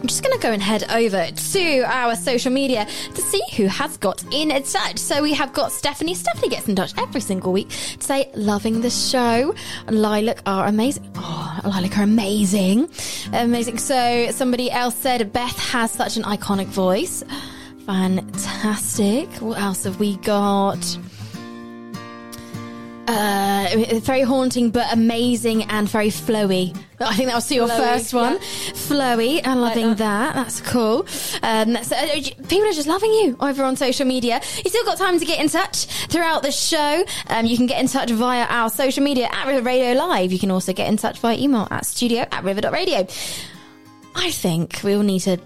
[0.00, 3.66] I'm just going to go and head over to our social media to see who
[3.66, 4.96] has got in touch.
[4.96, 6.14] So we have got Stephanie.
[6.14, 9.56] Stephanie gets in touch every single week to say, loving the show.
[9.88, 11.10] Lilac are amazing.
[11.16, 12.88] Oh, Lilac are amazing.
[13.32, 13.78] Amazing.
[13.78, 17.24] So somebody else said, Beth has such an iconic voice.
[17.84, 19.28] Fantastic.
[19.40, 20.78] What else have we got?
[23.08, 26.76] Uh, very haunting, but amazing and very flowy.
[27.00, 28.34] I think that was your Flowy, first one.
[28.34, 28.38] yeah.
[28.40, 29.40] Flowy.
[29.46, 30.34] I'm loving that.
[30.34, 31.06] That's cool.
[31.42, 34.42] Um, so, uh, people are just loving you over on social media.
[34.62, 37.02] You still got time to get in touch throughout the show.
[37.28, 40.30] Um, you can get in touch via our social media at River Radio Live.
[40.30, 43.06] You can also get in touch via email at studio at river.radio.
[44.16, 45.38] I think we all need to,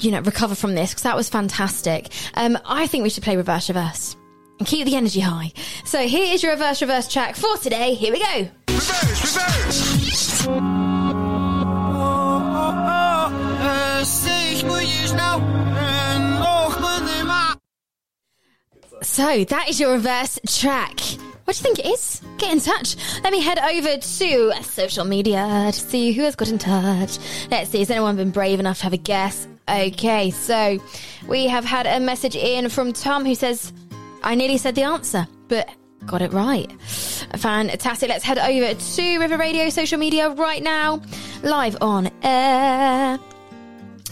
[0.00, 2.08] you know, recover from this because that was fantastic.
[2.34, 4.16] Um, I think we should play reverse reverse
[4.58, 5.52] and keep the energy high.
[5.84, 7.94] So here is your reverse reverse track for today.
[7.94, 8.48] Here we go.
[19.02, 21.00] So that is your reverse track.
[21.44, 22.20] What do you think it is?
[22.38, 22.96] Get in touch.
[23.22, 27.18] Let me head over to social media to see who has got in touch.
[27.50, 29.46] Let's see, has anyone been brave enough to have a guess?
[29.68, 30.78] Okay, so
[31.28, 33.72] we have had a message in from Tom who says,
[34.26, 35.70] I nearly said the answer, but
[36.04, 36.68] got it right.
[37.36, 38.08] Fantastic.
[38.08, 41.00] Let's head over to River Radio social media right now,
[41.44, 43.20] live on air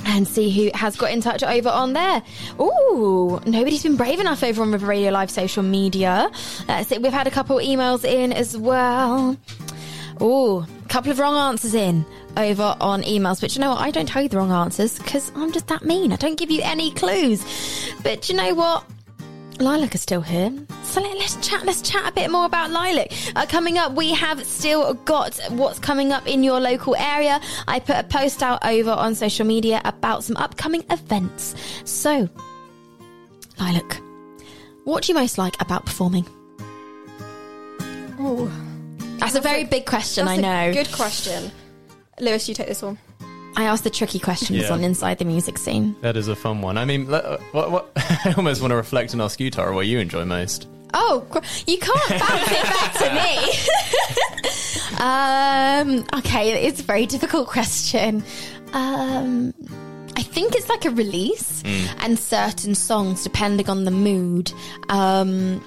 [0.07, 2.23] and see who has got in touch over on there.
[2.61, 6.31] Ooh, nobody's been brave enough over on River Radio Live social media.
[6.69, 7.03] That's it.
[7.03, 9.37] We've had a couple of emails in as well.
[10.23, 12.07] Ooh, a couple of wrong answers in
[12.37, 13.41] over on emails.
[13.41, 13.81] But you know what?
[13.81, 16.13] I don't tell you the wrong answers because I'm just that mean.
[16.13, 17.45] I don't give you any clues.
[18.05, 18.85] But you know what?
[19.61, 20.53] Lilac is still here.
[20.83, 21.65] So let, us chat.
[21.65, 23.13] Let's chat a bit more about Lilac.
[23.37, 27.41] Uh, coming up, we have still got what's coming up in your local area.
[27.69, 31.55] I put a post out over on social media about some upcoming events.
[31.85, 32.29] So,
[33.59, 34.01] Lilac,
[34.85, 36.27] what do you most like about performing?
[38.19, 38.51] Oh,
[39.19, 40.27] That's, a very big question.
[40.29, 40.71] I know.
[40.71, 41.51] a good question.
[42.21, 42.99] Lewis, you take this one.
[43.57, 44.73] I asked the tricky questions Yeah.
[44.73, 45.95] on inside the music scene.
[46.01, 46.77] That is a fun one.
[46.77, 49.99] I mean, what, what, I almost want to reflect and ask you, Tara, what you
[49.99, 50.69] enjoy most.
[50.97, 51.27] Oh,
[51.67, 53.39] you can't bounce it back to me.
[55.01, 58.23] um, okay, it's a very difficult question.
[58.73, 59.53] Um,
[60.17, 61.63] I think it's like a release,
[61.99, 64.53] and certain songs, depending on the mood,
[64.89, 65.61] um,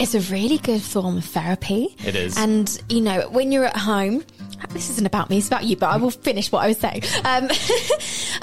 [0.00, 1.94] it's a really good form of therapy.
[2.04, 2.36] It is.
[2.38, 4.24] And, you know, when you're at home,
[4.70, 7.02] this isn't about me, it's about you, but I will finish what I was saying.
[7.24, 7.50] Um,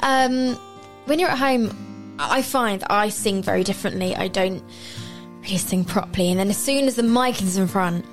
[0.00, 0.56] um,
[1.06, 4.14] when you're at home, I find I sing very differently.
[4.14, 4.62] I don't
[5.42, 6.30] really sing properly.
[6.30, 8.04] And then as soon as the mic is in front,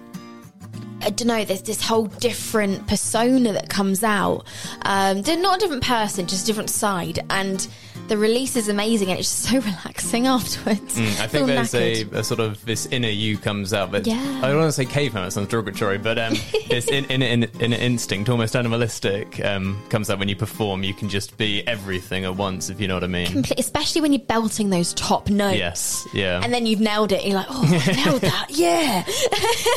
[1.02, 4.46] I don't know, there's this whole different persona that comes out.
[4.84, 7.20] Um, they're not a different person, just a different side.
[7.30, 7.68] And
[8.10, 10.98] the release is amazing and it's just so relaxing afterwards.
[10.98, 14.18] Mm, I think there's a, a sort of this inner you comes out, but Yeah.
[14.44, 16.34] I don't want to say caveman, that sounds derogatory, but um,
[16.70, 20.84] this in, in, in, inner instinct, almost animalistic, um, comes out when you perform.
[20.84, 23.28] You can just be everything at once, if you know what I mean.
[23.32, 25.58] Complete- especially when you're belting those top notes.
[25.58, 26.42] Yes, yeah.
[26.44, 27.24] And then you've nailed it.
[27.26, 28.48] You're like, oh, I nailed that.
[28.50, 29.04] Yeah.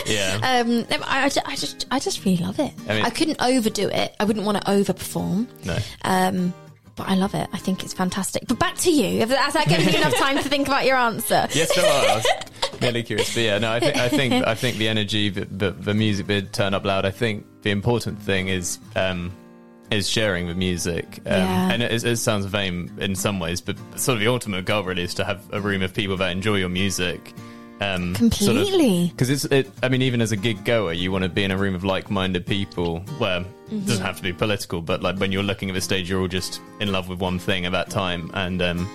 [0.06, 0.60] yeah.
[0.60, 2.72] Um, I, I ju- I just, I just really love it.
[2.88, 4.14] I I, couldn't overdo it.
[4.18, 5.46] I wouldn't want to overperform.
[5.64, 5.78] no.
[6.04, 6.54] Um,
[6.96, 7.48] but I love it.
[7.52, 8.44] I think it's fantastic.
[8.48, 9.24] But back to you.
[9.26, 11.48] That's that gives you enough time to think about your answer.
[11.54, 14.76] Yes, no, I was merely curious, but yeah, no, I think I think I think
[14.76, 17.04] the energy, the, the, the music bit, turn up loud.
[17.06, 19.32] I think the important thing is um,
[19.90, 21.70] is sharing the music, um, Yeah.
[21.72, 25.02] and it, it sounds vain in some ways, but sort of the ultimate goal really
[25.02, 27.34] is to have a room of people that enjoy your music.
[27.82, 29.08] Um, Completely.
[29.08, 31.50] because it's, it, I mean, even as a gig goer, you want to be in
[31.50, 33.00] a room of like-minded people.
[33.18, 33.76] Where Mm-hmm.
[33.78, 36.20] it doesn't have to be political, but like when you're looking at the stage, you're
[36.20, 38.86] all just in love with one thing at that time, and um,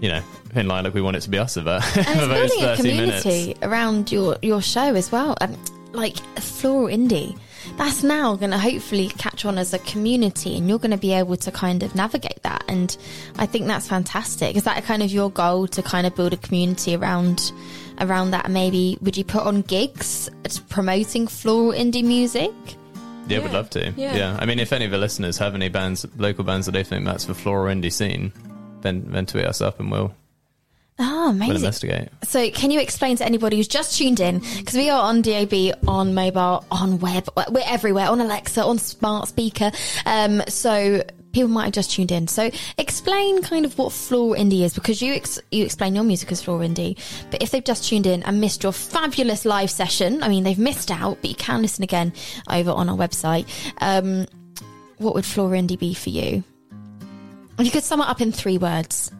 [0.00, 0.22] you know,
[0.54, 3.28] in Lilac, we want it to be us of that And it's building a community
[3.46, 3.58] minutes.
[3.62, 5.36] around your, your show as well.
[5.40, 5.56] Um,
[5.92, 7.36] like floral indie.
[7.76, 11.12] That's now going to hopefully catch on as a community, and you're going to be
[11.12, 12.62] able to kind of navigate that.
[12.68, 12.96] And
[13.38, 14.54] I think that's fantastic.
[14.56, 17.50] Is that kind of your goal to kind of build a community around
[18.00, 18.50] around that?
[18.50, 20.28] Maybe would you put on gigs
[20.68, 22.50] promoting floral indie music?
[23.28, 23.92] Yeah, we'd love to.
[23.96, 24.16] Yeah.
[24.16, 24.36] Yeah.
[24.40, 27.04] I mean, if any of the listeners have any bands, local bands that they think
[27.04, 28.32] that's the floral indie scene,
[28.80, 30.14] then then tweet us up and we'll
[31.02, 31.54] Oh, we'll amazing.
[31.56, 32.08] investigate.
[32.24, 34.40] So, can you explain to anybody who's just tuned in?
[34.58, 39.28] Because we are on DAB, on mobile, on web, we're everywhere, on Alexa, on smart
[39.28, 39.70] speaker.
[40.04, 41.02] Um, so
[41.32, 42.28] people might have just tuned in.
[42.28, 46.30] So, explain kind of what floral indie is, because you ex- you explain your music
[46.32, 46.98] as floral indie.
[47.30, 50.58] But if they've just tuned in and missed your fabulous live session, I mean, they've
[50.58, 52.12] missed out, but you can listen again
[52.48, 53.46] over on our website.
[53.80, 54.26] Um,
[54.98, 56.44] what would floral indie be for you?
[57.58, 59.10] And you could sum it up in three words.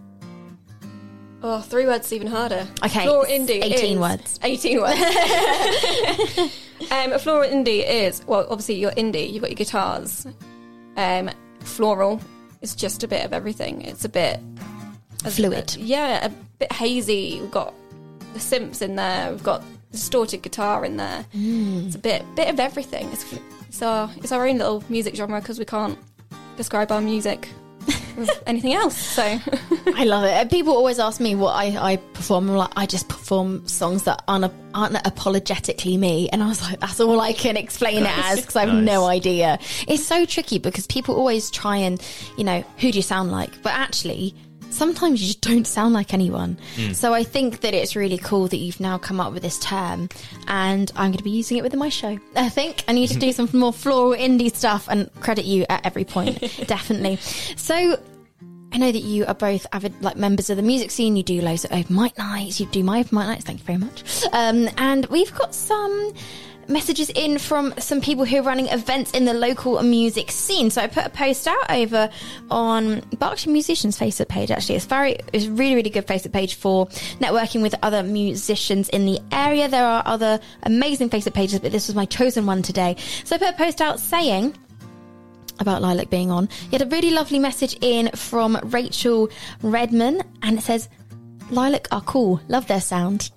[1.43, 2.67] Oh, three words is even harder.
[2.85, 4.39] Okay, Floral indie 18 is- words.
[4.43, 5.01] 18 words.
[6.91, 10.27] um, a floral indie is, well, obviously you're indie, you've got your guitars.
[10.97, 11.31] Um,
[11.61, 12.21] floral
[12.61, 13.83] It's just a bit of everything.
[13.83, 14.41] It's a bit...
[15.29, 15.77] Fluid.
[15.77, 17.39] yeah, a bit hazy.
[17.43, 17.75] We've got
[18.33, 19.31] the synths in there.
[19.31, 21.27] We've got distorted guitar in there.
[21.35, 21.87] Mm.
[21.87, 23.09] It's a bit bit of everything.
[23.13, 23.35] It's,
[23.69, 25.99] it's our it's our own little music genre because we can't
[26.57, 27.51] describe our music
[28.21, 28.97] with anything else.
[28.97, 29.23] So
[29.97, 30.51] I love it.
[30.51, 32.49] People always ask me what I, I perform.
[32.51, 36.29] I'm like, I just perform songs that aren't, aren't apologetically me.
[36.31, 38.85] And I was like, that's all I can explain it as because I have Nice.
[38.87, 39.59] no idea.
[39.89, 42.01] It's so tricky because people always try and,
[42.37, 43.63] you know, who do you sound like?
[43.63, 44.35] But actually,
[44.71, 46.57] sometimes you just don't sound like anyone.
[46.77, 46.93] Hmm.
[46.93, 50.09] So I think that it's really cool that you've now come up with this term
[50.47, 52.19] and I'm going to be using it within my show.
[52.37, 55.85] I think I need to do some more floral indie stuff and credit you at
[55.85, 56.39] every point.
[56.69, 57.17] Definitely.
[57.57, 57.99] So
[58.73, 61.17] I know that you are both avid like members of the music scene.
[61.17, 62.61] You do loads of open mic nights.
[62.61, 63.45] You do my open mic nights.
[63.45, 64.05] Thank you very much.
[64.33, 66.13] Um, and we've got some
[66.69, 70.71] messages in from some people who are running events in the local music scene.
[70.71, 72.09] So I put a post out over
[72.49, 74.51] on Berkshire Musicians Facebook page.
[74.51, 76.87] Actually, it's very, it's really, really good Facebook page for
[77.19, 79.69] networking with other musicians in the area.
[79.69, 82.97] There are other amazing Facebook pages, but this was my chosen one today.
[83.25, 84.55] So I put a post out saying
[85.61, 86.49] about Lilac being on.
[86.65, 89.31] You had a really lovely message in from Rachel
[89.63, 90.89] Redman, and it says,
[91.51, 92.41] "Lilac are cool.
[92.49, 93.31] Love their sound."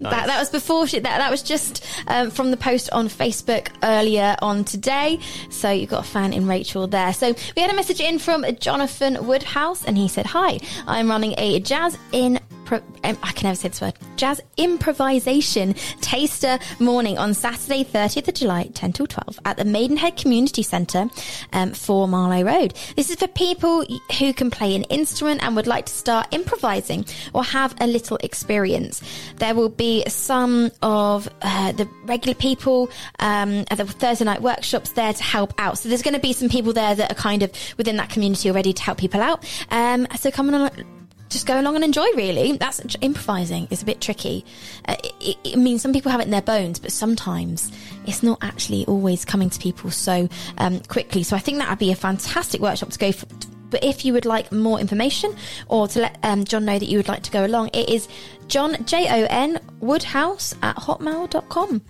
[0.00, 3.68] That, that was before she, that that was just um, from the post on Facebook
[3.82, 5.20] earlier on today.
[5.50, 7.12] So you've got a fan in Rachel there.
[7.12, 11.34] So we had a message in from Jonathan Woodhouse, and he said, "Hi, I'm running
[11.36, 12.40] a jazz in."
[12.70, 13.94] Pro- um, I can never say this word.
[14.14, 20.16] Jazz improvisation taster morning on Saturday, 30th of July, 10 till 12 at the Maidenhead
[20.16, 21.08] Community Centre,
[21.52, 22.74] um, for Marlow Road.
[22.94, 23.84] This is for people
[24.18, 27.04] who can play an instrument and would like to start improvising
[27.34, 29.02] or have a little experience.
[29.36, 34.92] There will be some of uh, the regular people um, at the Thursday night workshops
[34.92, 35.78] there to help out.
[35.78, 38.48] So there's going to be some people there that are kind of within that community
[38.48, 39.44] already to help people out.
[39.70, 40.99] Um, so come on
[41.30, 42.52] just go along and enjoy really.
[42.52, 44.44] That's improvising is a bit tricky.
[44.86, 47.72] Uh, it, it, I mean some people have it in their bones but sometimes
[48.06, 50.28] it's not actually always coming to people so
[50.58, 51.22] um, quickly.
[51.22, 53.26] So I think that would be a fantastic workshop to go for
[53.70, 55.34] but if you would like more information
[55.68, 58.08] or to let um, John know that you would like to go along it is
[58.48, 61.80] John J-O-N Woodhouse at hotmail.com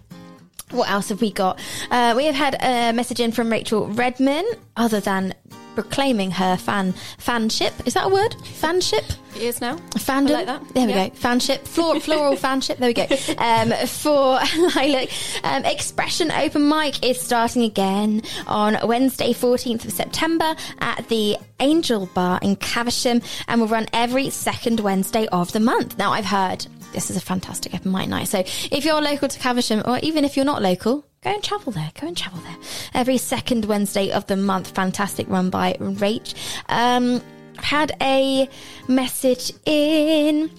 [0.72, 1.59] what else have we got?
[1.91, 4.45] Uh, we have had a message in from Rachel Redman,
[4.76, 5.34] other than
[5.74, 7.72] proclaiming her fan fanship.
[7.86, 8.32] Is that a word?
[8.60, 9.16] Fanship?
[9.36, 9.76] It is now.
[9.94, 10.30] Fandom.
[10.30, 10.74] I like that.
[10.74, 11.08] There we Yeah.
[11.08, 11.14] go.
[11.16, 11.60] Fanship.
[11.66, 12.78] Floral fanship.
[12.78, 13.06] There we go.
[13.38, 14.40] Um, for
[14.76, 15.08] Lilac,
[15.44, 22.06] um, Expression Open Mic is starting again on Wednesday, 14th of September at the Angel
[22.14, 25.96] Bar in Caversham and will run every second Wednesday of the month.
[25.98, 28.28] Now, I've heard this is a fantastic open mic night.
[28.28, 28.38] So
[28.70, 31.91] if you're local to Caversham, or even if you're not local, go and travel there.
[32.01, 32.57] Go and travel there.
[32.95, 34.74] Every second Wednesday of the month.
[34.74, 36.34] Fantastic run by Rach.
[36.68, 37.22] Um,
[37.59, 38.49] I've had a
[38.88, 40.51] message in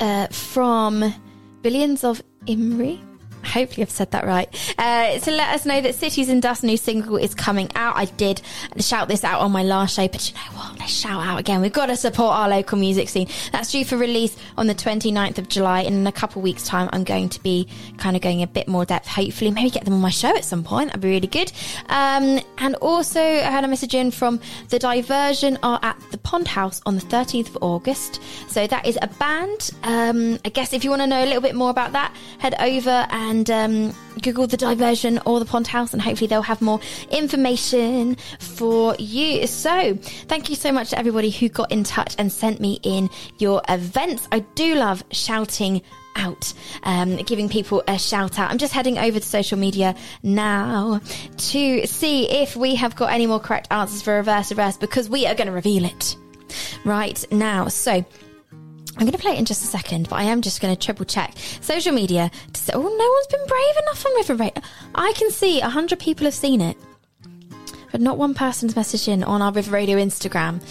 [0.00, 1.14] uh, from
[1.62, 3.00] Billions of Imri.
[3.46, 4.48] Hopefully, I've said that right.
[4.78, 7.96] Uh, to let us know that Cities and Dust new single is coming out.
[7.96, 8.42] I did
[8.78, 10.78] shout this out on my last show, but you know what?
[10.78, 11.60] Let's shout out again.
[11.60, 13.28] We've got to support our local music scene.
[13.52, 15.80] That's due for release on the 29th of July.
[15.82, 17.68] And in a couple of weeks' time, I'm going to be
[17.98, 19.06] kind of going a bit more depth.
[19.06, 20.88] Hopefully, maybe get them on my show at some point.
[20.88, 21.52] That'd be really good.
[21.88, 26.48] Um, and also, I had a message in from The Diversion are at the Pond
[26.48, 28.20] House on the 13th of August.
[28.48, 29.70] So that is a band.
[29.82, 32.54] Um, I guess if you want to know a little bit more about that, head
[32.60, 36.80] over and um, Google The Diversion or the Pond House, and hopefully they'll have more
[37.10, 39.46] information for you.
[39.46, 39.96] So
[40.28, 43.62] thank you so much to everybody who got in touch and sent me in your
[43.68, 44.28] events.
[44.32, 45.82] I do love shouting
[46.16, 48.50] out, um, giving people a shout out.
[48.50, 51.00] I'm just heading over to social media now
[51.36, 55.26] to see if we have got any more correct answers for reverse reverse because we
[55.26, 56.16] are going to reveal it
[56.84, 57.68] right now.
[57.68, 58.04] So.
[58.96, 60.80] I'm going to play it in just a second, but I am just going to
[60.80, 64.62] triple check social media to say, oh, no one's been brave enough on River Radio.
[64.94, 66.78] I can see 100 people have seen it,
[67.92, 70.62] but not one person's messaged in on our River Radio Instagram.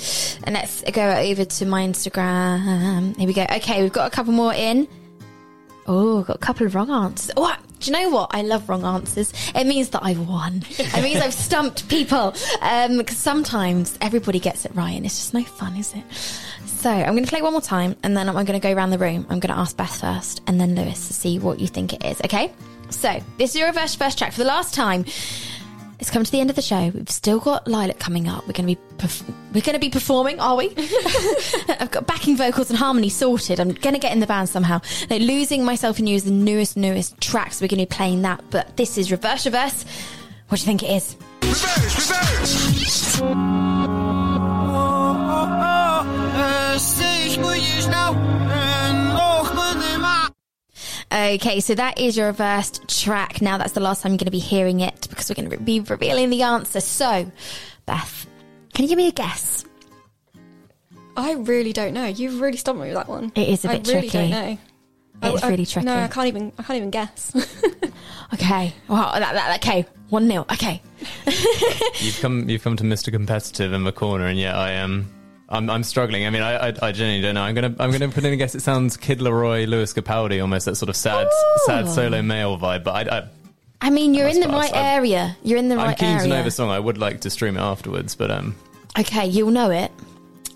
[0.44, 3.16] And let's go over to my Instagram.
[3.16, 3.44] Here we go.
[3.44, 4.88] Okay, we've got a couple more in.
[5.88, 7.32] Oh, got a couple of wrong answers.
[7.38, 8.32] Oh, do you know what?
[8.34, 9.32] I love wrong answers.
[9.54, 10.64] It means that I've won.
[10.80, 12.34] It means I've stumped people.
[12.62, 16.04] Um, because sometimes everybody gets it right, and it's just no fun, is it?
[16.66, 18.92] So I'm going to play one more time, and then I'm going to go around
[18.92, 19.26] the room.
[19.30, 22.04] I'm going to ask Beth first, and then Lewis to see what you think it
[22.06, 22.22] is.
[22.22, 22.52] Okay?
[22.90, 25.06] So this is your reverse first track for the last time.
[26.00, 26.92] It's come to the end of the show.
[26.94, 28.46] We've still got Lilac coming up.
[28.46, 30.68] We're going to be perf- we're going to be performing, are we?
[31.70, 33.60] I've got backing vocals and harmony sorted.
[33.60, 34.82] I'm going to get in the band somehow.
[35.10, 37.58] Now, losing myself in you is the newest, newest tracks.
[37.58, 39.86] So we're going to be playing that, but this is reverse, reverse.
[40.50, 41.16] What do you think it is?
[43.22, 43.24] Oh,
[44.78, 45.75] oh, oh.
[51.12, 53.42] Okay, so that is your reversed track.
[53.42, 55.58] Now that's the last time you're going to be hearing it because we're going to
[55.58, 56.82] be revealing the answer.
[56.82, 57.32] So,
[57.86, 58.28] Beth,
[58.74, 59.64] can you give me a guess?
[61.18, 62.06] I really don't know.
[62.06, 63.32] You've really stumped me with that one.
[63.36, 64.30] It is a bit really tricky.
[64.30, 64.58] don't know.
[65.24, 65.86] It is I- I- really tricky.
[65.86, 66.52] No, I can't even.
[66.58, 67.34] I can't even guess.
[68.34, 68.74] Okay.
[68.88, 69.12] Wow.
[69.14, 69.86] That, that, okay.
[70.10, 70.46] One nil.
[70.52, 70.82] Okay.
[72.00, 73.12] You've come, you've come to Mr.
[73.12, 75.10] Competitive in the corner, and yet I am.
[75.48, 76.26] I'm, I'm struggling.
[76.26, 77.44] I mean, I, I, I genuinely don't know.
[77.44, 78.56] I'm gonna, I'm gonna put in a guess.
[78.56, 81.28] It sounds Kid LAROI, Lewis Capaldi, almost that sort of sad,
[81.66, 82.84] sad solo male vibe.
[82.84, 83.28] But I, I,
[83.82, 85.38] I mean, you're in the right I'm- area.
[85.44, 86.22] You're in the right I'm keen area.
[86.24, 86.70] to know the song.
[86.72, 88.56] I would like to stream it afterwards, but um,
[88.98, 89.92] Okay, you'll know it.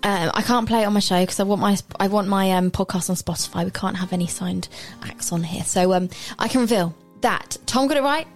[0.02, 2.52] Um, I can't play it on my show because I want my I want my
[2.52, 3.64] um, podcast on Spotify.
[3.66, 4.68] We can't have any signed
[5.02, 8.26] acts on here, so um, I can reveal that Tom got it right.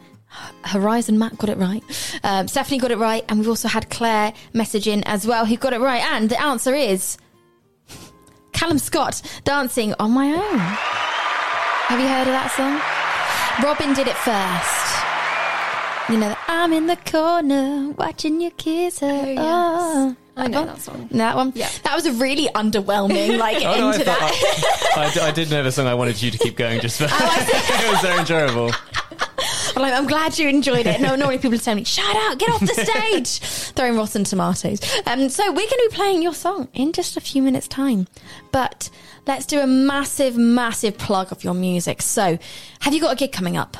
[0.64, 1.82] Horizon Matt got it right.
[2.24, 5.56] Um, Stephanie got it right, and we've also had Claire message in as well, who
[5.56, 6.02] got it right.
[6.02, 7.16] And the answer is
[8.52, 10.58] Callum Scott dancing on my own.
[10.58, 12.80] Have you heard of that song?
[13.64, 14.80] Robyn did it first.
[16.10, 19.06] You know, I'm in the corner watching you kiss her.
[19.32, 19.36] yes.
[19.38, 21.08] Oh, I know that song.
[21.12, 21.52] That one.
[21.54, 21.68] Yeah.
[21.84, 24.92] That was a really underwhelming like Oh, no, I, into thought- that.
[24.96, 25.86] I, I d- I did know the song.
[25.86, 27.04] I wanted you to keep going just for.
[27.10, 28.70] Oh, it was so enjoyable.
[29.76, 31.00] I'm like, I'm glad you enjoyed it.
[31.00, 33.38] No, normally people tell me, shut up, get off the stage,
[33.74, 34.80] throwing rotten tomatoes.
[35.06, 38.06] Um, so we're going to be playing your song in just a few minutes' time.
[38.52, 38.88] But
[39.26, 42.02] let's do a massive, massive plug of your music.
[42.02, 42.38] So,
[42.80, 43.76] have you got a gig coming up?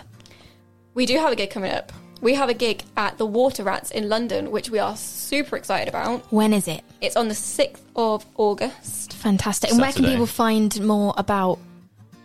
[0.94, 1.92] We do have a gig coming up.
[2.20, 5.88] We have a gig at the Water Rats in London, which we are super excited
[5.88, 6.20] about.
[6.32, 6.82] When is it?
[7.00, 9.12] It's on the 6th of August.
[9.12, 9.70] Fantastic.
[9.70, 10.12] And where can Saturday.
[10.12, 11.58] people find more about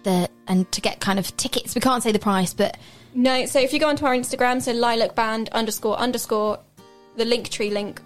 [0.03, 1.75] the and to get kind of tickets?
[1.75, 2.77] We can't say the price, but
[3.13, 6.59] No, so if you go onto our Instagram, so lilac band underscore underscore,
[7.15, 8.01] the Linktree link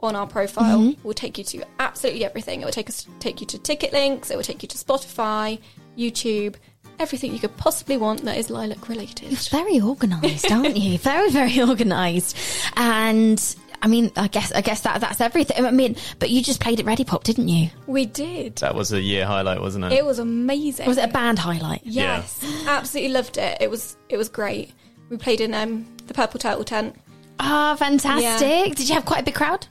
[0.00, 1.06] on our profile Mm-hmm.
[1.06, 2.60] will take you to absolutely everything.
[2.60, 4.30] It will take us take you to ticket links.
[4.30, 5.58] It will take you to Spotify,
[5.96, 6.54] YouTube,
[7.00, 9.32] everything you could possibly want that is lilac related.
[9.32, 10.98] It's very organised, aren't you?
[11.08, 12.36] Very, very organised.
[12.76, 13.40] And
[13.80, 15.64] I mean, I guess, I guess that that's everything.
[15.64, 17.70] I mean, but you just played at Readipop, didn't you?
[17.86, 18.56] We did.
[18.56, 19.92] That was a year highlight, wasn't it?
[19.92, 20.86] It was amazing.
[20.86, 21.82] Was it a band highlight?
[21.84, 23.58] Yes, absolutely loved it.
[23.60, 24.72] It was it was great.
[25.10, 26.96] We played in um, the Purple Turtle tent.
[27.40, 28.22] Ah, fantastic!
[28.68, 28.74] Yeah.
[28.74, 29.66] Did you have quite a big crowd?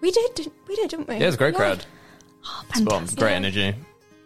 [0.00, 1.14] We did, we did, didn't we?
[1.14, 1.58] Yeah, it was a great Yeah.
[1.60, 1.86] crowd.
[2.44, 2.84] Oh, Spot on.
[2.84, 3.18] fantastic!
[3.20, 3.74] Great energy.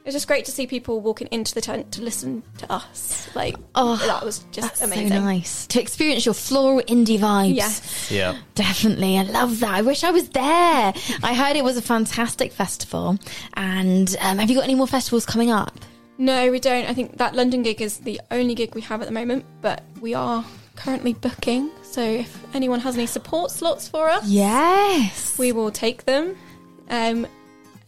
[0.06, 3.28] It was just great to see people walking into the tent to listen to us.
[3.34, 5.08] Like, Oh, that was just That's amazing.
[5.08, 7.56] so nice to experience your floral indie vibes.
[7.56, 8.08] Yes.
[8.08, 8.36] Yeah.
[8.54, 9.74] Definitely, I love that.
[9.74, 10.94] I wish I was there.
[11.24, 13.18] I heard it was a fantastic festival.
[13.54, 15.76] And um, have you got any more festivals coming up?
[16.18, 16.88] No, we don't.
[16.88, 19.82] I think that London gig is the only gig we have at the moment, but
[20.00, 20.44] we are
[20.76, 21.68] currently booking.
[21.82, 25.36] So if anyone has any support slots for us, Yes.
[25.36, 26.36] we will take them.
[26.90, 27.26] Um,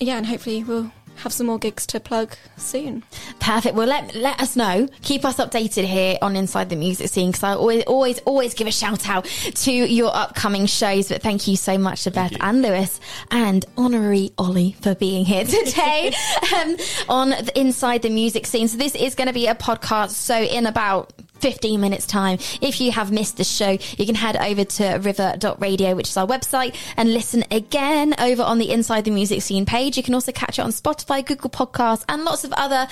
[0.01, 3.03] yeah, and hopefully we'll have some more gigs to plug soon.
[3.41, 3.75] Perfect.
[3.75, 4.89] Well, let let us know.
[5.03, 8.67] Keep us updated here on Inside the Music Scene because I always, always, always give
[8.67, 11.09] a shout out to your upcoming shows.
[11.09, 13.01] But thank you so much to Beth and Lewis
[13.31, 16.15] and honorary Ollie for being here today
[16.55, 16.77] um,
[17.09, 18.69] on the Inside the Music Scene.
[18.69, 20.11] So this is going to be a podcast.
[20.11, 22.39] So in about 15 minutes time.
[22.61, 26.27] If you have missed the show, you can head over to river.radio, which is our
[26.27, 29.97] website, and listen again over on the Inside the Music Scene page.
[29.97, 32.89] You can also catch it on Spotify, Google Podcasts, and lots of other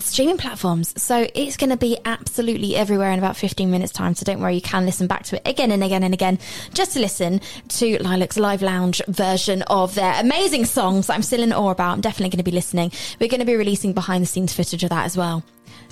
[0.00, 1.00] streaming platforms.
[1.00, 4.14] So it's going to be absolutely everywhere in about 15 minutes time.
[4.14, 6.38] So don't worry, you can listen back to it again and again and again
[6.74, 11.52] just to listen to Lilac's live lounge version of their amazing songs I'm still in
[11.52, 11.92] awe about.
[11.92, 12.92] I'm definitely going to be listening.
[13.20, 15.42] We're going to be releasing behind the scenes footage of that as well.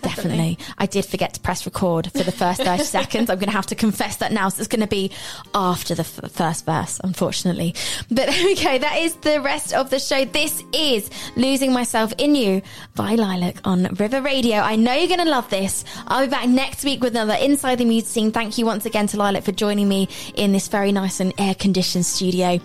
[0.06, 0.58] Definitely.
[0.78, 3.30] I did forget to press record for the first 30 seconds.
[3.30, 4.48] I'm going to have to confess that now.
[4.48, 5.10] So it's going to be
[5.54, 7.74] after the f- first verse, unfortunately.
[8.08, 8.78] But there we go.
[8.78, 10.24] That is the rest of the show.
[10.24, 12.62] This is Losing Myself in You
[12.94, 14.56] by Lilac on River Radio.
[14.58, 15.84] I know you're going to love this.
[16.06, 18.32] I'll be back next week with another Inside the Music Scene.
[18.32, 21.54] Thank you once again to Lilac for joining me in this very nice and air
[21.54, 22.60] conditioned studio.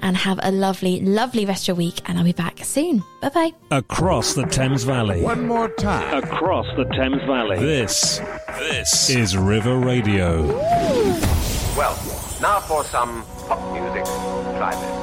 [0.00, 2.00] And have a lovely, lovely rest of your week.
[2.06, 3.02] And I'll be back soon.
[3.20, 3.52] Bye bye.
[3.70, 5.22] Across the Thames Valley.
[5.22, 6.22] One more time.
[6.24, 7.58] Across the Thames Valley.
[7.58, 8.20] This,
[8.58, 10.46] this is River Radio.
[11.76, 11.94] Well,
[12.40, 14.04] now for some pop music.
[14.04, 15.01] Try this.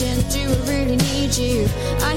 [0.00, 1.68] Do I really need you?
[2.00, 2.16] I